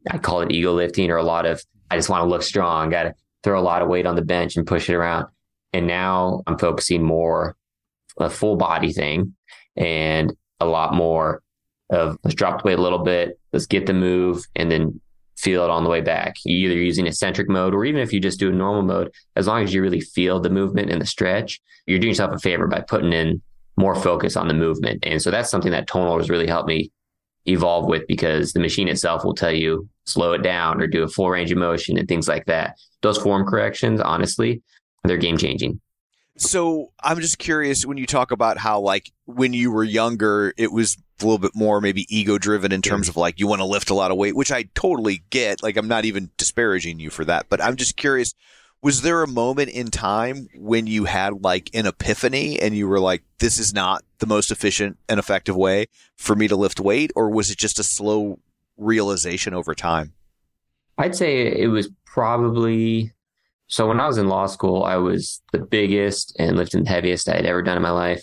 [0.10, 2.90] I call it ego lifting or a lot of, I just want to look strong,
[2.90, 3.14] got to
[3.44, 5.28] throw a lot of weight on the bench and push it around.
[5.74, 7.56] And now I'm focusing more
[8.18, 9.36] a full body thing
[9.76, 11.44] and a lot more
[11.92, 15.00] of let's drop the weight a little bit, let's get the move and then
[15.38, 16.36] feel it on the way back.
[16.46, 19.48] You either using eccentric mode or even if you just do a normal mode, as
[19.48, 22.68] long as you really feel the movement and the stretch, you're doing yourself a favor
[22.68, 23.42] by putting in
[23.78, 25.04] more focus on the movement.
[25.06, 26.92] And so that's something that tonal has really helped me
[27.48, 31.08] evolve with because the machine itself will tell you slow it down or do a
[31.08, 32.78] full range of motion and things like that.
[33.02, 34.62] Those form corrections, honestly,
[35.04, 35.82] they're game changing.
[36.38, 40.72] So I'm just curious when you talk about how like when you were younger, it
[40.72, 43.66] was a little bit more maybe ego driven in terms of like you want to
[43.66, 45.64] lift a lot of weight, which I totally get.
[45.64, 48.34] Like I'm not even disparaging you for that, but I'm just curious.
[48.84, 53.00] Was there a moment in time when you had like an epiphany and you were
[53.00, 57.12] like, this is not the most efficient and effective way for me to lift weight?
[57.16, 58.40] Or was it just a slow
[58.78, 60.14] realization over time?
[60.98, 63.14] I'd say it was probably
[63.72, 67.30] so when I was in law school, I was the biggest and lifting the heaviest
[67.30, 68.22] I had ever done in my life.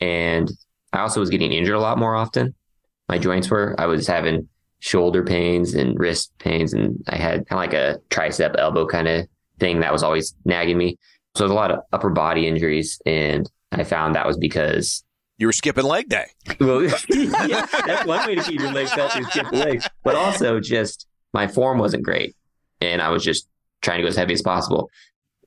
[0.00, 0.48] And
[0.92, 2.54] I also was getting injured a lot more often.
[3.08, 4.48] My joints were, I was having
[4.80, 9.08] shoulder pains and wrist pains, and I had kind of like a tricep elbow kind
[9.08, 9.26] of
[9.58, 10.98] thing that was always nagging me.
[11.34, 13.00] So there's a lot of upper body injuries.
[13.06, 15.04] And I found that was because
[15.38, 16.26] You were skipping leg day.
[16.60, 19.88] well, yeah, that's one way to keep your legs healthy is skip the legs.
[20.02, 22.34] But also just my form wasn't great.
[22.80, 23.48] And I was just
[23.82, 24.90] trying to go as heavy as possible.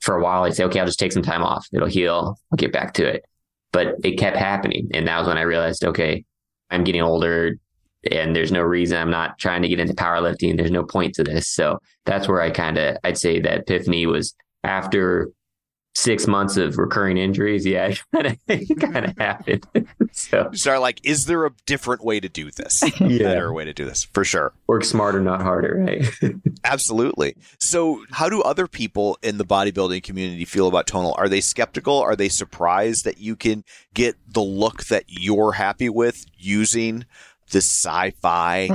[0.01, 1.67] For a while, I'd say, okay, I'll just take some time off.
[1.73, 2.39] It'll heal.
[2.51, 3.25] I'll get back to it.
[3.71, 4.89] But it kept happening.
[4.93, 6.25] And that was when I realized, okay,
[6.69, 7.55] I'm getting older.
[8.11, 10.57] and there's no reason I'm not trying to get into powerlifting.
[10.57, 11.47] There's no point to this.
[11.49, 15.29] So that's where I kind of I'd say that epiphany was after
[15.99, 17.65] six months of recurring injuries.
[17.65, 19.67] Yeah, it kind of happened.
[20.11, 22.83] so You start like, is there a different way to do this?
[22.99, 23.19] Yeah.
[23.19, 24.53] Better way to do this for sure.
[24.67, 26.33] work smarter, not harder, right?
[26.63, 27.35] Absolutely.
[27.59, 31.15] So, how do other people in the bodybuilding community feel about tonal?
[31.17, 31.99] Are they skeptical?
[31.99, 37.05] Are they surprised that you can get the look that you're happy with using
[37.51, 38.69] the sci-fi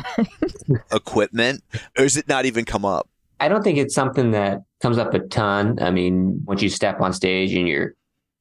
[0.92, 1.62] equipment?
[1.98, 3.08] Or does it not even come up?
[3.40, 5.78] I don't think it's something that comes up a ton.
[5.82, 7.94] I mean, once you step on stage and you're,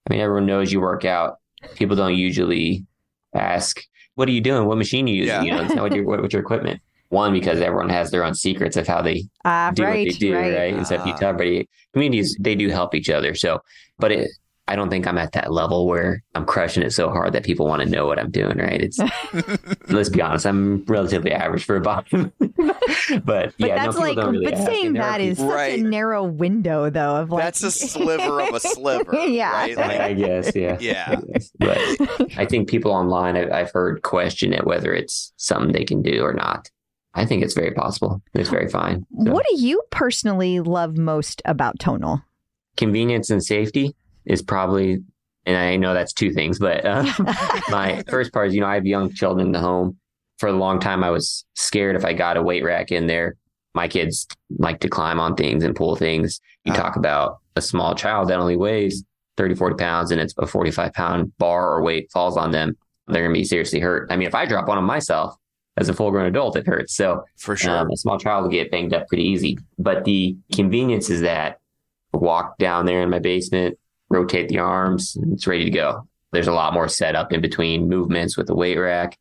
[0.10, 1.38] I mean, everyone knows you work out.
[1.76, 2.86] People don't usually
[3.34, 3.82] ask,
[4.16, 4.68] "What are you doing?
[4.68, 5.42] What machine are you using?" Yeah.
[5.44, 6.82] You know, it's not what your what, what's your equipment.
[7.10, 10.18] One because everyone has their own secrets of how they Ah, do right, what they
[10.18, 10.54] do, right?
[10.56, 10.74] right.
[10.74, 11.18] And so if you Ah.
[11.18, 13.36] tell everybody, communities they do help each other.
[13.36, 13.60] So,
[14.00, 14.32] but it,
[14.74, 17.68] I don't think I'm at that level where I'm crushing it so hard that people
[17.68, 18.82] want to know what I'm doing, right?
[18.82, 18.98] It's
[19.90, 24.18] let's be honest, I'm relatively average for a body, but, But yeah, that's no, like,
[24.18, 24.66] really but ask.
[24.66, 25.80] saying And there are that is people- such Right.
[25.80, 27.18] a narrow window, though.
[27.18, 29.14] Of like, That's a sliver of a sliver.
[29.28, 29.52] Yeah.
[29.52, 29.78] Right?
[29.78, 30.78] I, Like, I guess, yeah.
[30.80, 31.06] Yeah.
[31.08, 31.52] I guess.
[31.60, 36.02] But I think people online, I, I've heard question it whether it's something they can
[36.02, 36.68] do or not.
[37.14, 38.24] I think it's very possible.
[38.34, 39.06] It's very fine.
[39.24, 42.24] So, What do you personally love most about tonal?
[42.76, 43.96] convenience and safety
[44.26, 45.04] is probably,
[45.46, 47.04] and I know that's two things, but uh,
[47.70, 49.98] my first part is, you know, I have young children in the home.
[50.40, 53.36] For a long time, I was scared if I got a weight rack in there.
[53.76, 56.40] My kids like to climb on things and pull things.
[56.66, 56.78] You Ah.
[56.78, 59.04] talk about a small child that only weighs
[59.38, 62.76] 30, 40 pounds and it's a 45 pound bar or weight falls on them.
[63.08, 64.08] They're going to be seriously hurt.
[64.12, 65.36] I mean, if I drop one on myself
[65.78, 66.96] as a full grown adult, it hurts.
[66.96, 67.76] So for sure.
[67.78, 69.58] um, a small child will get banged up pretty easy.
[69.80, 71.60] But the convenience is that
[72.14, 73.78] walk down there in my basement,
[74.14, 76.08] rotate the arms, and it's ready to go.
[76.32, 79.18] There's a lot more setup in between movements with the weight rack.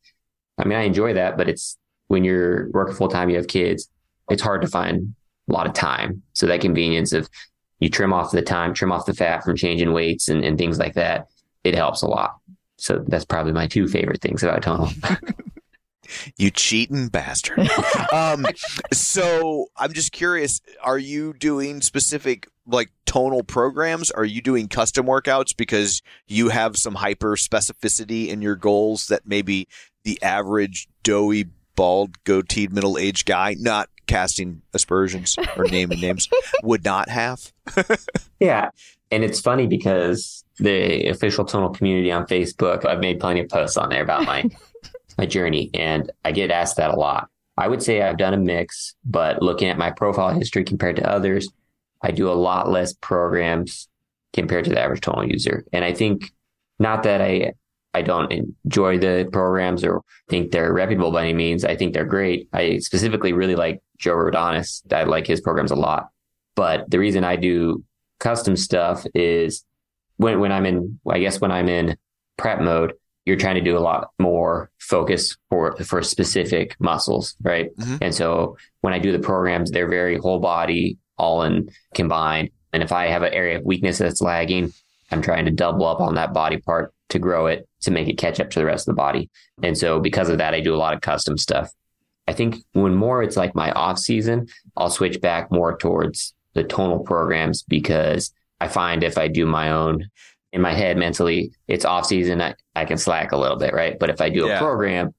[0.59, 1.77] I mean, I enjoy that, but it's
[2.09, 3.89] when you're working full time, you have kids,
[4.31, 5.15] it's hard to find
[5.49, 6.23] a lot of time.
[6.35, 7.29] So that convenience of
[7.81, 10.79] you trim off the time, trim off the fat from changing weights and, and things
[10.79, 11.29] like that,
[11.65, 12.37] it helps a lot.
[12.79, 14.91] So that's probably my two favorite things about tonal.
[16.37, 17.71] You cheating bastard.
[18.13, 18.47] um,
[18.93, 24.11] so I'm just curious, are you doing specific like tonal programs?
[24.11, 29.27] Are you doing custom workouts because you have some hyper specificity in your goals that
[29.27, 29.69] maybe
[30.05, 31.47] the average doughy,
[31.77, 36.29] bald, goateed middle aged guy, not casting aspersions or naming names,
[36.63, 37.53] would not have?
[38.41, 38.71] Yeah.
[39.13, 43.77] And it's funny because the official tonal community on Facebook, I've made plenty of posts
[43.77, 44.45] on there about my
[45.19, 47.29] my journey and I get asked that a lot.
[47.57, 51.09] I would say I've done a mix, but looking at my profile history compared to
[51.09, 51.49] others,
[52.03, 53.89] I do a lot less programs
[54.33, 55.65] compared to the average tonal user.
[55.73, 56.33] And I think
[56.79, 57.53] not that I
[57.95, 60.01] I don't enjoy the programs or
[60.31, 61.63] think they're reputable by any means.
[61.63, 62.49] I think they're great.
[62.53, 64.81] I specifically really like Joe Rodonis.
[64.91, 66.09] I like his programs a lot.
[66.57, 67.85] But the reason I do
[68.19, 69.65] custom stuff is
[70.17, 71.97] when when I'm in I guess when I'm in
[72.39, 72.95] prep mode,
[73.27, 77.77] you're trying to do a lot more focus for for specific muscles, right?
[77.77, 77.99] Mhm.
[78.01, 82.51] And so when I do the programs, they're very whole body, all in combined.
[82.73, 84.73] And if I have an area of weakness that's lagging,
[85.11, 88.17] I'm trying to double up on that body part to grow it to make it
[88.19, 89.29] catch up to the rest of the body.
[89.63, 91.71] And so because of that, I do a lot of custom stuff.
[92.27, 94.47] I think when more it's like my off season,
[94.77, 99.71] I'll switch back more towards the tonal programs because I find if I do my
[99.73, 100.09] own
[100.53, 103.99] in my head mentally, it's off season, I, I can slack a little bit, right?
[103.99, 104.57] But if I do Yeah.
[104.57, 105.15] a program,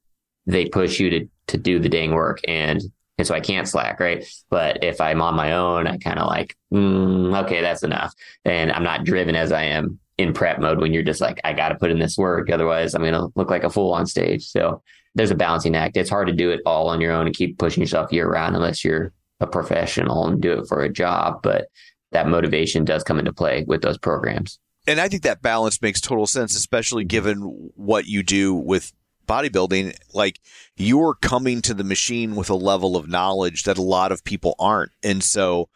[0.45, 2.81] they push you to to do the dang work and
[3.17, 4.25] and so I can't slack, right?
[4.49, 8.13] But if I'm on my own, I kind of like, mm, okay, that's enough.
[8.43, 11.53] And I'm not driven as I am in prep mode when you're just like, I
[11.53, 12.49] got to put in this work.
[12.49, 14.45] Otherwise, I'm going to look like a fool on stage.
[14.45, 14.81] So
[15.15, 15.97] there's a balancing act.
[15.97, 18.55] It's hard to do it all on your own and keep pushing yourself year round
[18.55, 21.41] unless you're a professional and do it for a job.
[21.43, 21.67] But
[22.11, 24.59] that motivation does come into play with those programs.
[24.87, 27.37] and I think that balance makes total sense, especially given
[27.75, 28.91] what you do with
[29.27, 29.95] bodybuilding.
[30.13, 30.39] Like
[30.75, 34.55] you're coming to the machine with a level of knowledge that a lot of people
[34.59, 34.91] aren't.
[35.03, 35.69] And so,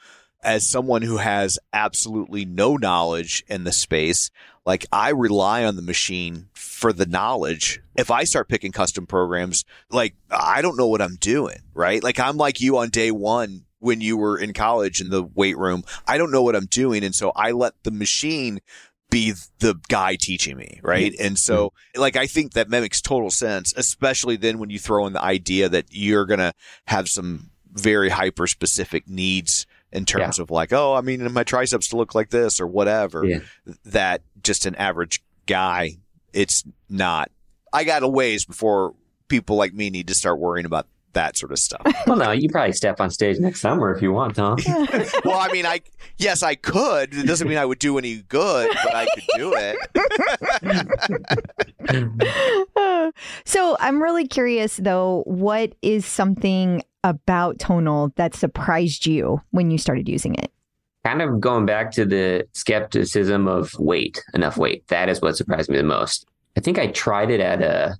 [0.43, 4.29] as someone who has absolutely no knowledge in the space,
[4.65, 7.81] like I rely on the machine for the knowledge.
[7.95, 12.03] If I start picking custom programs, like I don't know what I'm doing, right?
[12.03, 15.57] Like I'm like you on day one when you were in college in the weight
[15.57, 15.83] room.
[16.07, 17.03] I don't know what I'm doing.
[17.03, 18.59] And so I let the machine
[19.09, 21.13] be the guy teaching me, right?
[21.19, 25.13] And so, like, I think that makes total sense, especially then when you throw in
[25.13, 26.53] the idea that you're going to
[26.87, 31.87] have some very hyper specific needs in terms of like, oh, I mean, my triceps
[31.89, 33.39] to look like this or whatever, Yeah.
[33.85, 35.97] that just an average guy,
[36.33, 37.31] it's not.
[37.71, 38.93] I got a ways before
[39.29, 41.81] people like me need to start worrying about that sort of stuff.
[42.07, 44.57] Well, no, you probably step on stage next summer if you want, Tom.
[45.25, 45.81] well, I mean, I
[46.17, 47.13] yes, I could.
[47.13, 49.77] It doesn't mean I would do any good, but I could do it.
[53.45, 59.77] so I'm really curious though, what is something about tonal that surprised you when you
[59.77, 60.51] started using it?
[61.07, 64.85] kind of going back to the skepticism of weight, enough weight.
[64.89, 66.27] That is what surprised me the most.
[66.57, 67.97] I think I tried it at a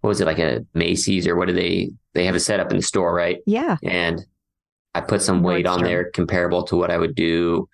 [0.00, 2.76] what was it like a Macy's or what do they they have a setup in
[2.76, 3.38] the store, right?
[3.46, 3.76] Yeah.
[3.82, 4.24] And
[4.94, 7.68] I put some weight on there comparable to what I would do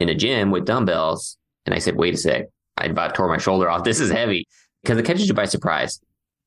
[0.00, 1.36] in a gym with dumbbells.
[1.64, 2.46] And I said, wait a sec,
[2.76, 3.84] I about tore my shoulder off.
[3.84, 4.46] This is heavy
[4.82, 6.00] because it catches you by surprise.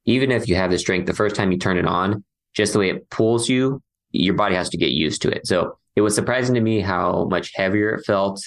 [0.05, 2.23] Even if you have the strength, the first time you turn it on,
[2.53, 5.45] just the way it pulls you, your body has to get used to it.
[5.45, 8.41] So it was surprising to me how much heavier it felt.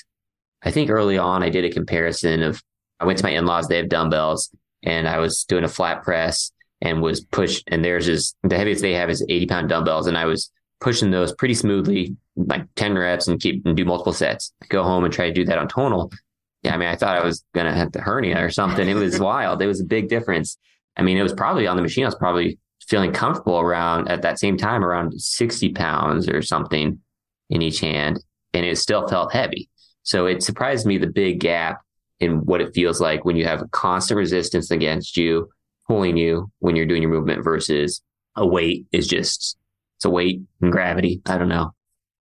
[0.63, 2.63] I think early on, I did a comparison of
[3.01, 4.51] I went to my in laws, they have dumbbells,
[4.83, 6.53] and I was doing a flat press
[6.83, 10.09] and was pushed, and theirs is the heaviest they have is 80 pound dumbbells.
[10.09, 14.13] And I was pushing those pretty smoothly, like 10 reps and keep and do multiple
[14.13, 14.53] sets.
[14.69, 16.11] Go home and try to do that on tonal.
[16.63, 18.89] Yeah, I mean, I thought I was going to have the hernia or something.
[18.89, 19.63] It was wild.
[19.63, 20.59] It was a big difference.
[20.97, 22.05] I mean, it was probably on the machine.
[22.05, 22.59] I was probably
[22.89, 26.99] feeling comfortable around at that same time around 60 pounds or something
[27.49, 28.23] in each hand.
[28.53, 29.71] And it still felt heavy.
[30.03, 31.81] So it surprised me the big gap
[32.19, 35.49] in what it feels like when you have a constant resistance against you,
[35.89, 38.03] pulling you when you're doing your movement versus
[38.37, 39.57] a weight is just,
[39.99, 41.21] it's a weight and gravity.
[41.27, 41.73] I don't know.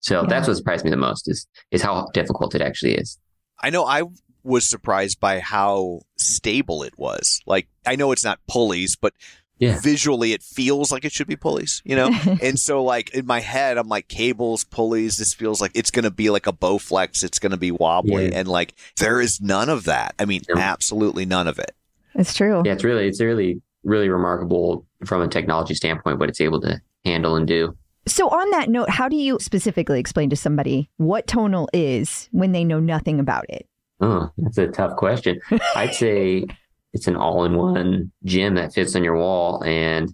[0.02, 0.28] So Yeah.
[0.28, 3.18] that's what surprised me the most is, is how difficult it actually is.
[3.60, 4.04] I know I
[4.44, 7.40] was surprised by how stable it was.
[7.46, 9.14] Like I know it's not pulleys, but
[9.60, 9.80] Yeah.
[9.80, 12.10] visually it feels like it should be pulleys, you know?
[12.42, 16.04] and so like in my head I'm like cables, pulleys, this feels like it's going
[16.06, 18.40] to be like a Bowflex, it's going to be wobbly Yeah.
[18.40, 20.16] and like there is none of that.
[20.18, 20.58] I mean, Yeah.
[20.58, 21.76] absolutely none of it.
[22.16, 22.62] It's true.
[22.66, 26.80] Yeah, it's really, it's really, really remarkable from a technology standpoint what it's able to
[27.06, 27.76] handle and do.
[28.08, 32.52] So, on that note, how do you specifically explain to somebody what tonal is when
[32.52, 33.68] they know nothing about it?
[34.00, 35.40] Oh, that's a tough question.
[35.76, 36.46] I'd say
[36.94, 40.14] it's an all-in-one gym that fits on your wall, and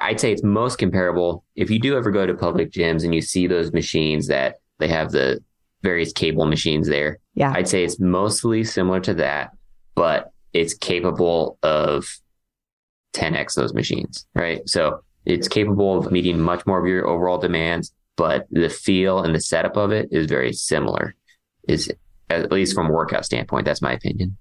[0.00, 1.44] I'd say it's most comparable.
[1.54, 4.88] If you do ever go to public gyms and you see those machines that they
[4.88, 5.40] have the
[5.82, 7.52] various cable machines there, Yeah.
[7.54, 9.50] I'd say it's mostly similar to that,
[9.94, 12.06] but it's capable of
[13.14, 14.68] 10x those machines, right?
[14.68, 19.34] So it's capable of meeting much more of your overall demands, but the feel and
[19.34, 21.14] the setup of it is very similar.
[21.66, 21.90] Is
[22.30, 24.36] at least from a workout standpoint, that's my opinion.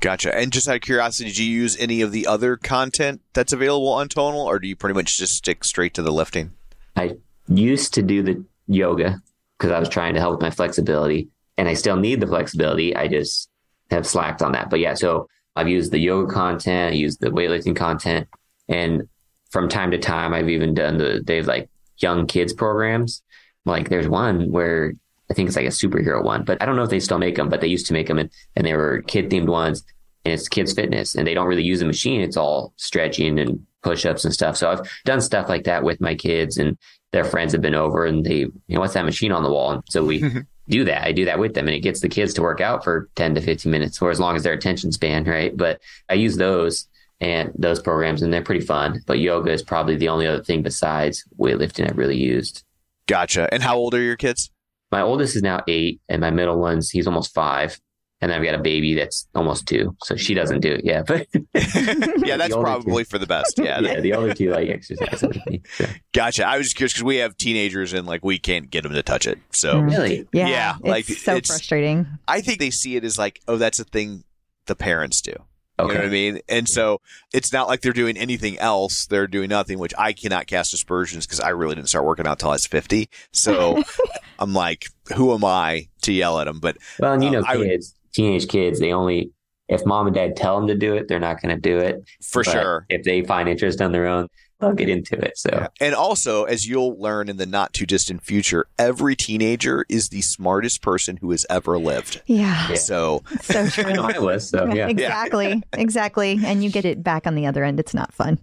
[0.00, 0.36] Gotcha.
[0.36, 3.88] And just out of curiosity, do you use any of the other content that's available
[3.88, 6.52] on Tonal or do you pretty much just stick straight to the lifting?
[6.96, 7.16] I
[7.48, 9.22] used to do the yoga
[9.58, 12.94] because I was trying to help with my flexibility, and I still need the flexibility.
[12.94, 13.48] I just
[13.90, 14.70] have slacked on that.
[14.70, 18.28] But yeah, so I've used the yoga content, used the weightlifting content,
[18.68, 19.08] and
[19.50, 23.22] from time to time, I've even done the they have like young kids programs.
[23.64, 24.92] Like there's one where
[25.30, 27.36] I think it's like a superhero one, but I don't know if they still make
[27.36, 29.84] them, but they used to make them, and, and they were kid themed ones,
[30.24, 32.20] and it's kids fitness, and they don't really use a machine.
[32.20, 34.56] It's all stretching and push ups and stuff.
[34.56, 36.78] So I've done stuff like that with my kids, and
[37.12, 39.72] their friends have been over, and they, you know, what's that machine on the wall?
[39.72, 40.20] And so we
[40.68, 41.06] do that.
[41.06, 43.34] I do that with them, and it gets the kids to work out for ten
[43.34, 45.56] to fifteen minutes, or as long as their attention span, right?
[45.56, 46.88] But I use those
[47.20, 49.00] and those programs, and they're pretty fun.
[49.06, 52.64] But yoga is probably the only other thing besides weightlifting I've really used.
[53.08, 53.48] Gotcha.
[53.52, 54.50] And how old are your kids?
[54.92, 57.80] My oldest is now eight, and my middle one's he's almost five.
[58.22, 61.06] And I've got a baby that's almost two, so she doesn't do it yet.
[61.06, 63.58] But yeah, that's The older probably for the best.
[63.58, 63.80] Yeah.
[63.80, 65.60] yeah, the other two like exercise with me.
[65.76, 65.84] So.
[66.14, 66.46] Gotcha.
[66.46, 69.02] I was just curious because we have teenagers and like we can't get them to
[69.02, 69.38] touch it.
[69.52, 69.90] So Mm.
[69.90, 70.28] Really?
[70.32, 70.48] Yeah.
[70.48, 72.06] Yeah, it's like, so it's- frustrating.
[72.26, 74.24] I think they see it as like, oh, that's a thing
[74.64, 75.32] the parents do.
[75.78, 75.92] You Okay.
[75.92, 76.40] know what I mean?
[76.48, 77.02] And so
[77.34, 79.04] it's not like they're doing anything else.
[79.04, 82.38] They're doing nothing, which I cannot cast aspersions because I really didn't start working out
[82.38, 83.10] till I was 50.
[83.32, 83.82] So
[84.38, 86.60] I'm like, who am I to yell at them?
[86.60, 89.30] But Well, and you Um, know, I would- kids, teenage kids, they only
[89.68, 91.96] if mom and dad tell them to do it, they're not going to do it.
[92.22, 92.86] for But sure.
[92.88, 94.28] if they find interest on their own,
[94.60, 95.36] they'll get into it.
[95.36, 95.66] So Yeah.
[95.80, 100.20] And also, as you'll learn in the not too distant future, every teenager is the
[100.22, 102.22] smartest person who has ever lived.
[102.26, 102.68] Yeah.
[102.70, 102.76] Yeah.
[102.76, 104.14] So So I know true.
[104.14, 104.48] I was.
[104.48, 105.60] So yeah, Exactly.
[105.72, 106.38] Exactly.
[106.44, 107.80] And you get it back on the other end.
[107.80, 108.38] It's not fun.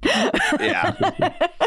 [0.60, 0.94] yeah.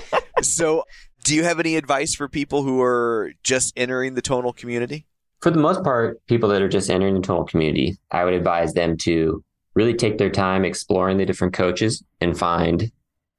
[0.42, 0.84] so,
[1.24, 5.06] do you have any advice for people who are just entering the tonal community?
[5.46, 8.74] For the most part, people that are just entering the tonal community, I would advise
[8.74, 9.44] them to
[9.76, 12.90] really take their time exploring the different coaches and find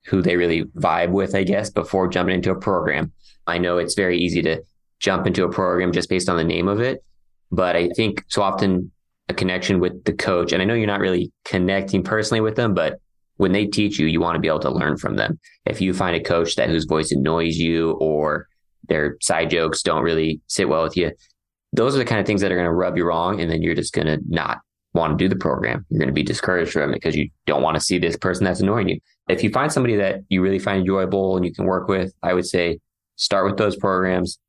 [0.06, 3.12] who they really vibe with, I guess, before jumping into a program.
[3.46, 4.64] I know it's very easy to
[5.02, 7.04] jump into a program just based on the name of it,
[7.52, 8.90] but I think so often
[9.28, 12.74] a connection with the coach, and I know you're not really connecting personally with them,
[12.74, 13.02] but
[13.36, 15.42] when they teach you, you want to be able to learn from them.
[15.66, 18.48] If you find a coach that whose voice annoys you or
[18.88, 21.12] their side jokes don't really sit well with you,
[21.78, 23.40] those are the kind of things that are going to rub you wrong.
[23.40, 24.60] And then you're just going to not
[24.94, 25.86] want to do the program.
[25.90, 28.44] You're going to be discouraged from it because you don't want to see this person
[28.44, 29.00] that's annoying you.
[29.30, 32.34] If you find somebody that you really find enjoyable and you can work with, I
[32.34, 32.80] would say
[33.16, 34.40] start with those programs,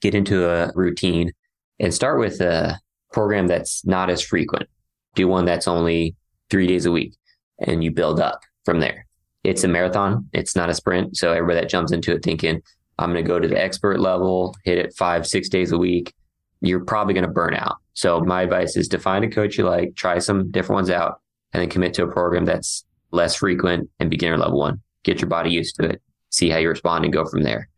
[0.00, 1.32] get into a routine
[1.80, 2.78] and start with a
[3.12, 4.68] program that's not as frequent.
[5.16, 6.14] Do one that's only
[6.50, 7.14] three days a week
[7.58, 9.06] and you build up from there.
[9.42, 10.28] It's a marathon.
[10.32, 11.16] It's not a sprint.
[11.16, 12.62] So everybody that jumps into it thinking,
[12.98, 16.12] I'm going to go to the expert level, hit it five, six days a week,
[16.60, 17.76] you're probably going to burn out.
[17.94, 21.20] So my advice is to find a coach you like, try some different ones out,
[21.52, 24.80] and then commit to a program that's less frequent and beginner level one.
[25.04, 27.68] Get your body used to it, see how you respond, and go from there.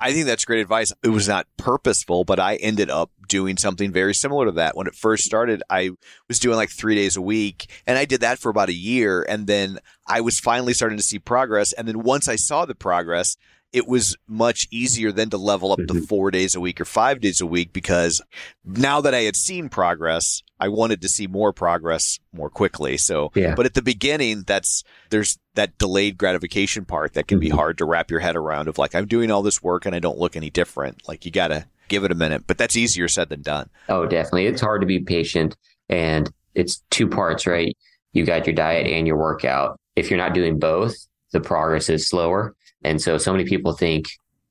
[0.00, 0.92] I think that's great advice.
[1.02, 4.76] It was not purposeful, but I ended up doing something very similar to that.
[4.76, 5.90] When it first started, I
[6.28, 9.26] was doing like three days a week and I did that for about a year.
[9.28, 11.72] And then I was finally starting to see progress.
[11.72, 13.36] And then once I saw the progress,
[13.72, 15.88] it was much easier than to level up Mhm.
[15.88, 18.20] to four days a week or five days a week because
[18.64, 22.96] now that I had seen progress, I wanted to see more progress more quickly.
[22.96, 23.54] So, Yeah.
[23.54, 27.54] but at the beginning, that's, there's that delayed gratification part that can be Mhm.
[27.56, 29.98] hard to wrap your head around of like, I'm doing all this work and I
[29.98, 31.06] don't look any different.
[31.06, 33.68] Like you got to give it a minute, but that's easier said than done.
[33.88, 34.46] Oh, definitely.
[34.46, 35.56] It's hard to be patient
[35.90, 37.76] and it's two parts, right?
[38.14, 39.78] You got your diet and your workout.
[39.94, 40.94] If you're not doing both,
[41.32, 42.54] the progress is slower.
[42.82, 44.06] And so, so many people think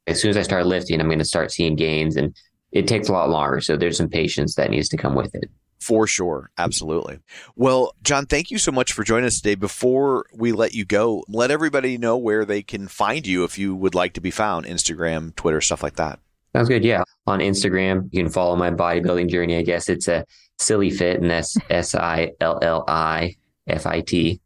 [0.07, 2.35] as soon as I start lifting, I'm going to start seeing gains and
[2.71, 3.61] it takes a lot longer.
[3.61, 5.49] So there's some patience that needs to come with it.
[5.79, 6.49] For sure.
[6.57, 7.19] Absolutely.
[7.55, 9.55] Well, John, thank you so much for joining us today.
[9.55, 13.75] Before we let you go, let everybody know where they can find you if you
[13.75, 16.19] would like to be found Instagram, Twitter, stuff like that.
[16.55, 16.83] Sounds good.
[16.83, 17.03] Yeah.
[17.27, 19.57] On Instagram, you can follow my bodybuilding journey.
[19.57, 20.25] I guess it's a
[20.59, 23.35] Sillifit and that's S I L L I
[23.67, 24.41] F I T.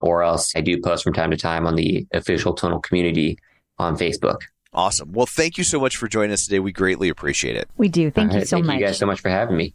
[0.00, 3.38] Or else I do post from time to time on the official tonal community
[3.78, 4.38] on Facebook.
[4.72, 5.12] Awesome.
[5.12, 6.58] Well, thank you so much for joining us today.
[6.60, 7.68] We greatly appreciate it.
[7.78, 8.10] We do.
[8.10, 8.78] Thank All you so Thank much.
[8.78, 9.74] you guys so much for having me.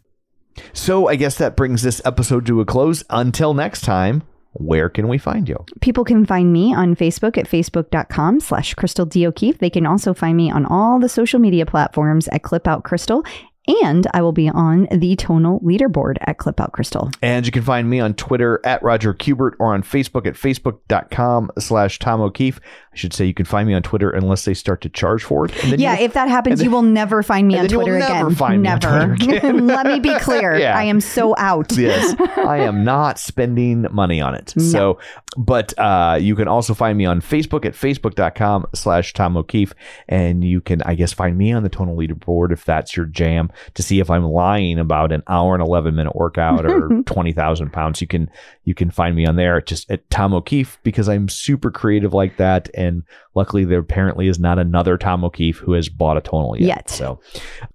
[0.74, 3.02] So I guess that brings this episode to a close.
[3.10, 5.64] Until next time, where can we find you?
[5.80, 9.26] People can find me on Facebook at facebook.com slash Crystal D.
[9.26, 9.58] O'Keefe.
[9.58, 13.24] They can also find me on all the social media platforms at Clip Out Crystal.
[13.68, 17.10] And I will be on the tonal leaderboard at Clip Out Crystal.
[17.22, 21.50] And you can find me on Twitter at Roger Kubert or on Facebook at facebook.com
[21.60, 22.58] slash Tom O'Keefe.
[22.92, 25.44] I should say you can find me on Twitter unless they start to charge for
[25.46, 25.62] it.
[25.62, 27.98] And then Yeah, if that happens, and you will never find me on then Twitter
[27.98, 28.34] never again.
[28.34, 29.16] find me on never.
[29.16, 29.66] Twitter again.
[29.68, 30.56] Let me be clear.
[30.58, 30.76] Yeah.
[30.76, 31.72] I am so out.
[31.76, 34.54] yes, I am not spending money on it.
[34.56, 34.62] No.
[34.62, 34.98] So,
[35.36, 39.72] but uh, you can also find me on Facebook at facebook.com slash Tom O'Keefe.
[40.08, 43.50] And you can, I guess, find me on the tonal leaderboard if that's your jam
[43.74, 48.00] to see if I'm lying about an hour and 11 minute workout or 20,000 pounds.
[48.00, 48.30] You can,
[48.64, 52.36] you can find me on there just at Tom O'Keefe because I'm super creative like
[52.36, 52.68] that.
[52.74, 53.02] And
[53.34, 56.66] luckily there apparently is not another Tom O'Keefe who has bought a tonal yet.
[56.66, 56.90] Yet.
[56.90, 57.20] So,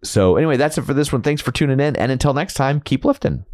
[0.03, 1.21] so anyway, that's it for this one.
[1.21, 1.95] Thanks for tuning in.
[1.95, 3.45] And until next time, keep lifting.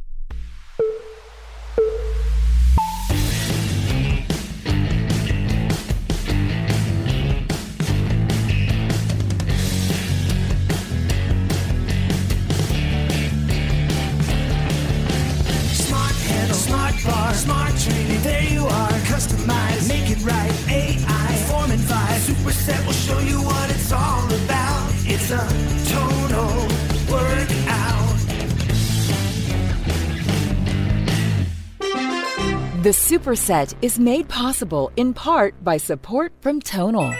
[33.33, 37.15] Superset is made possible in part by support from Tonal.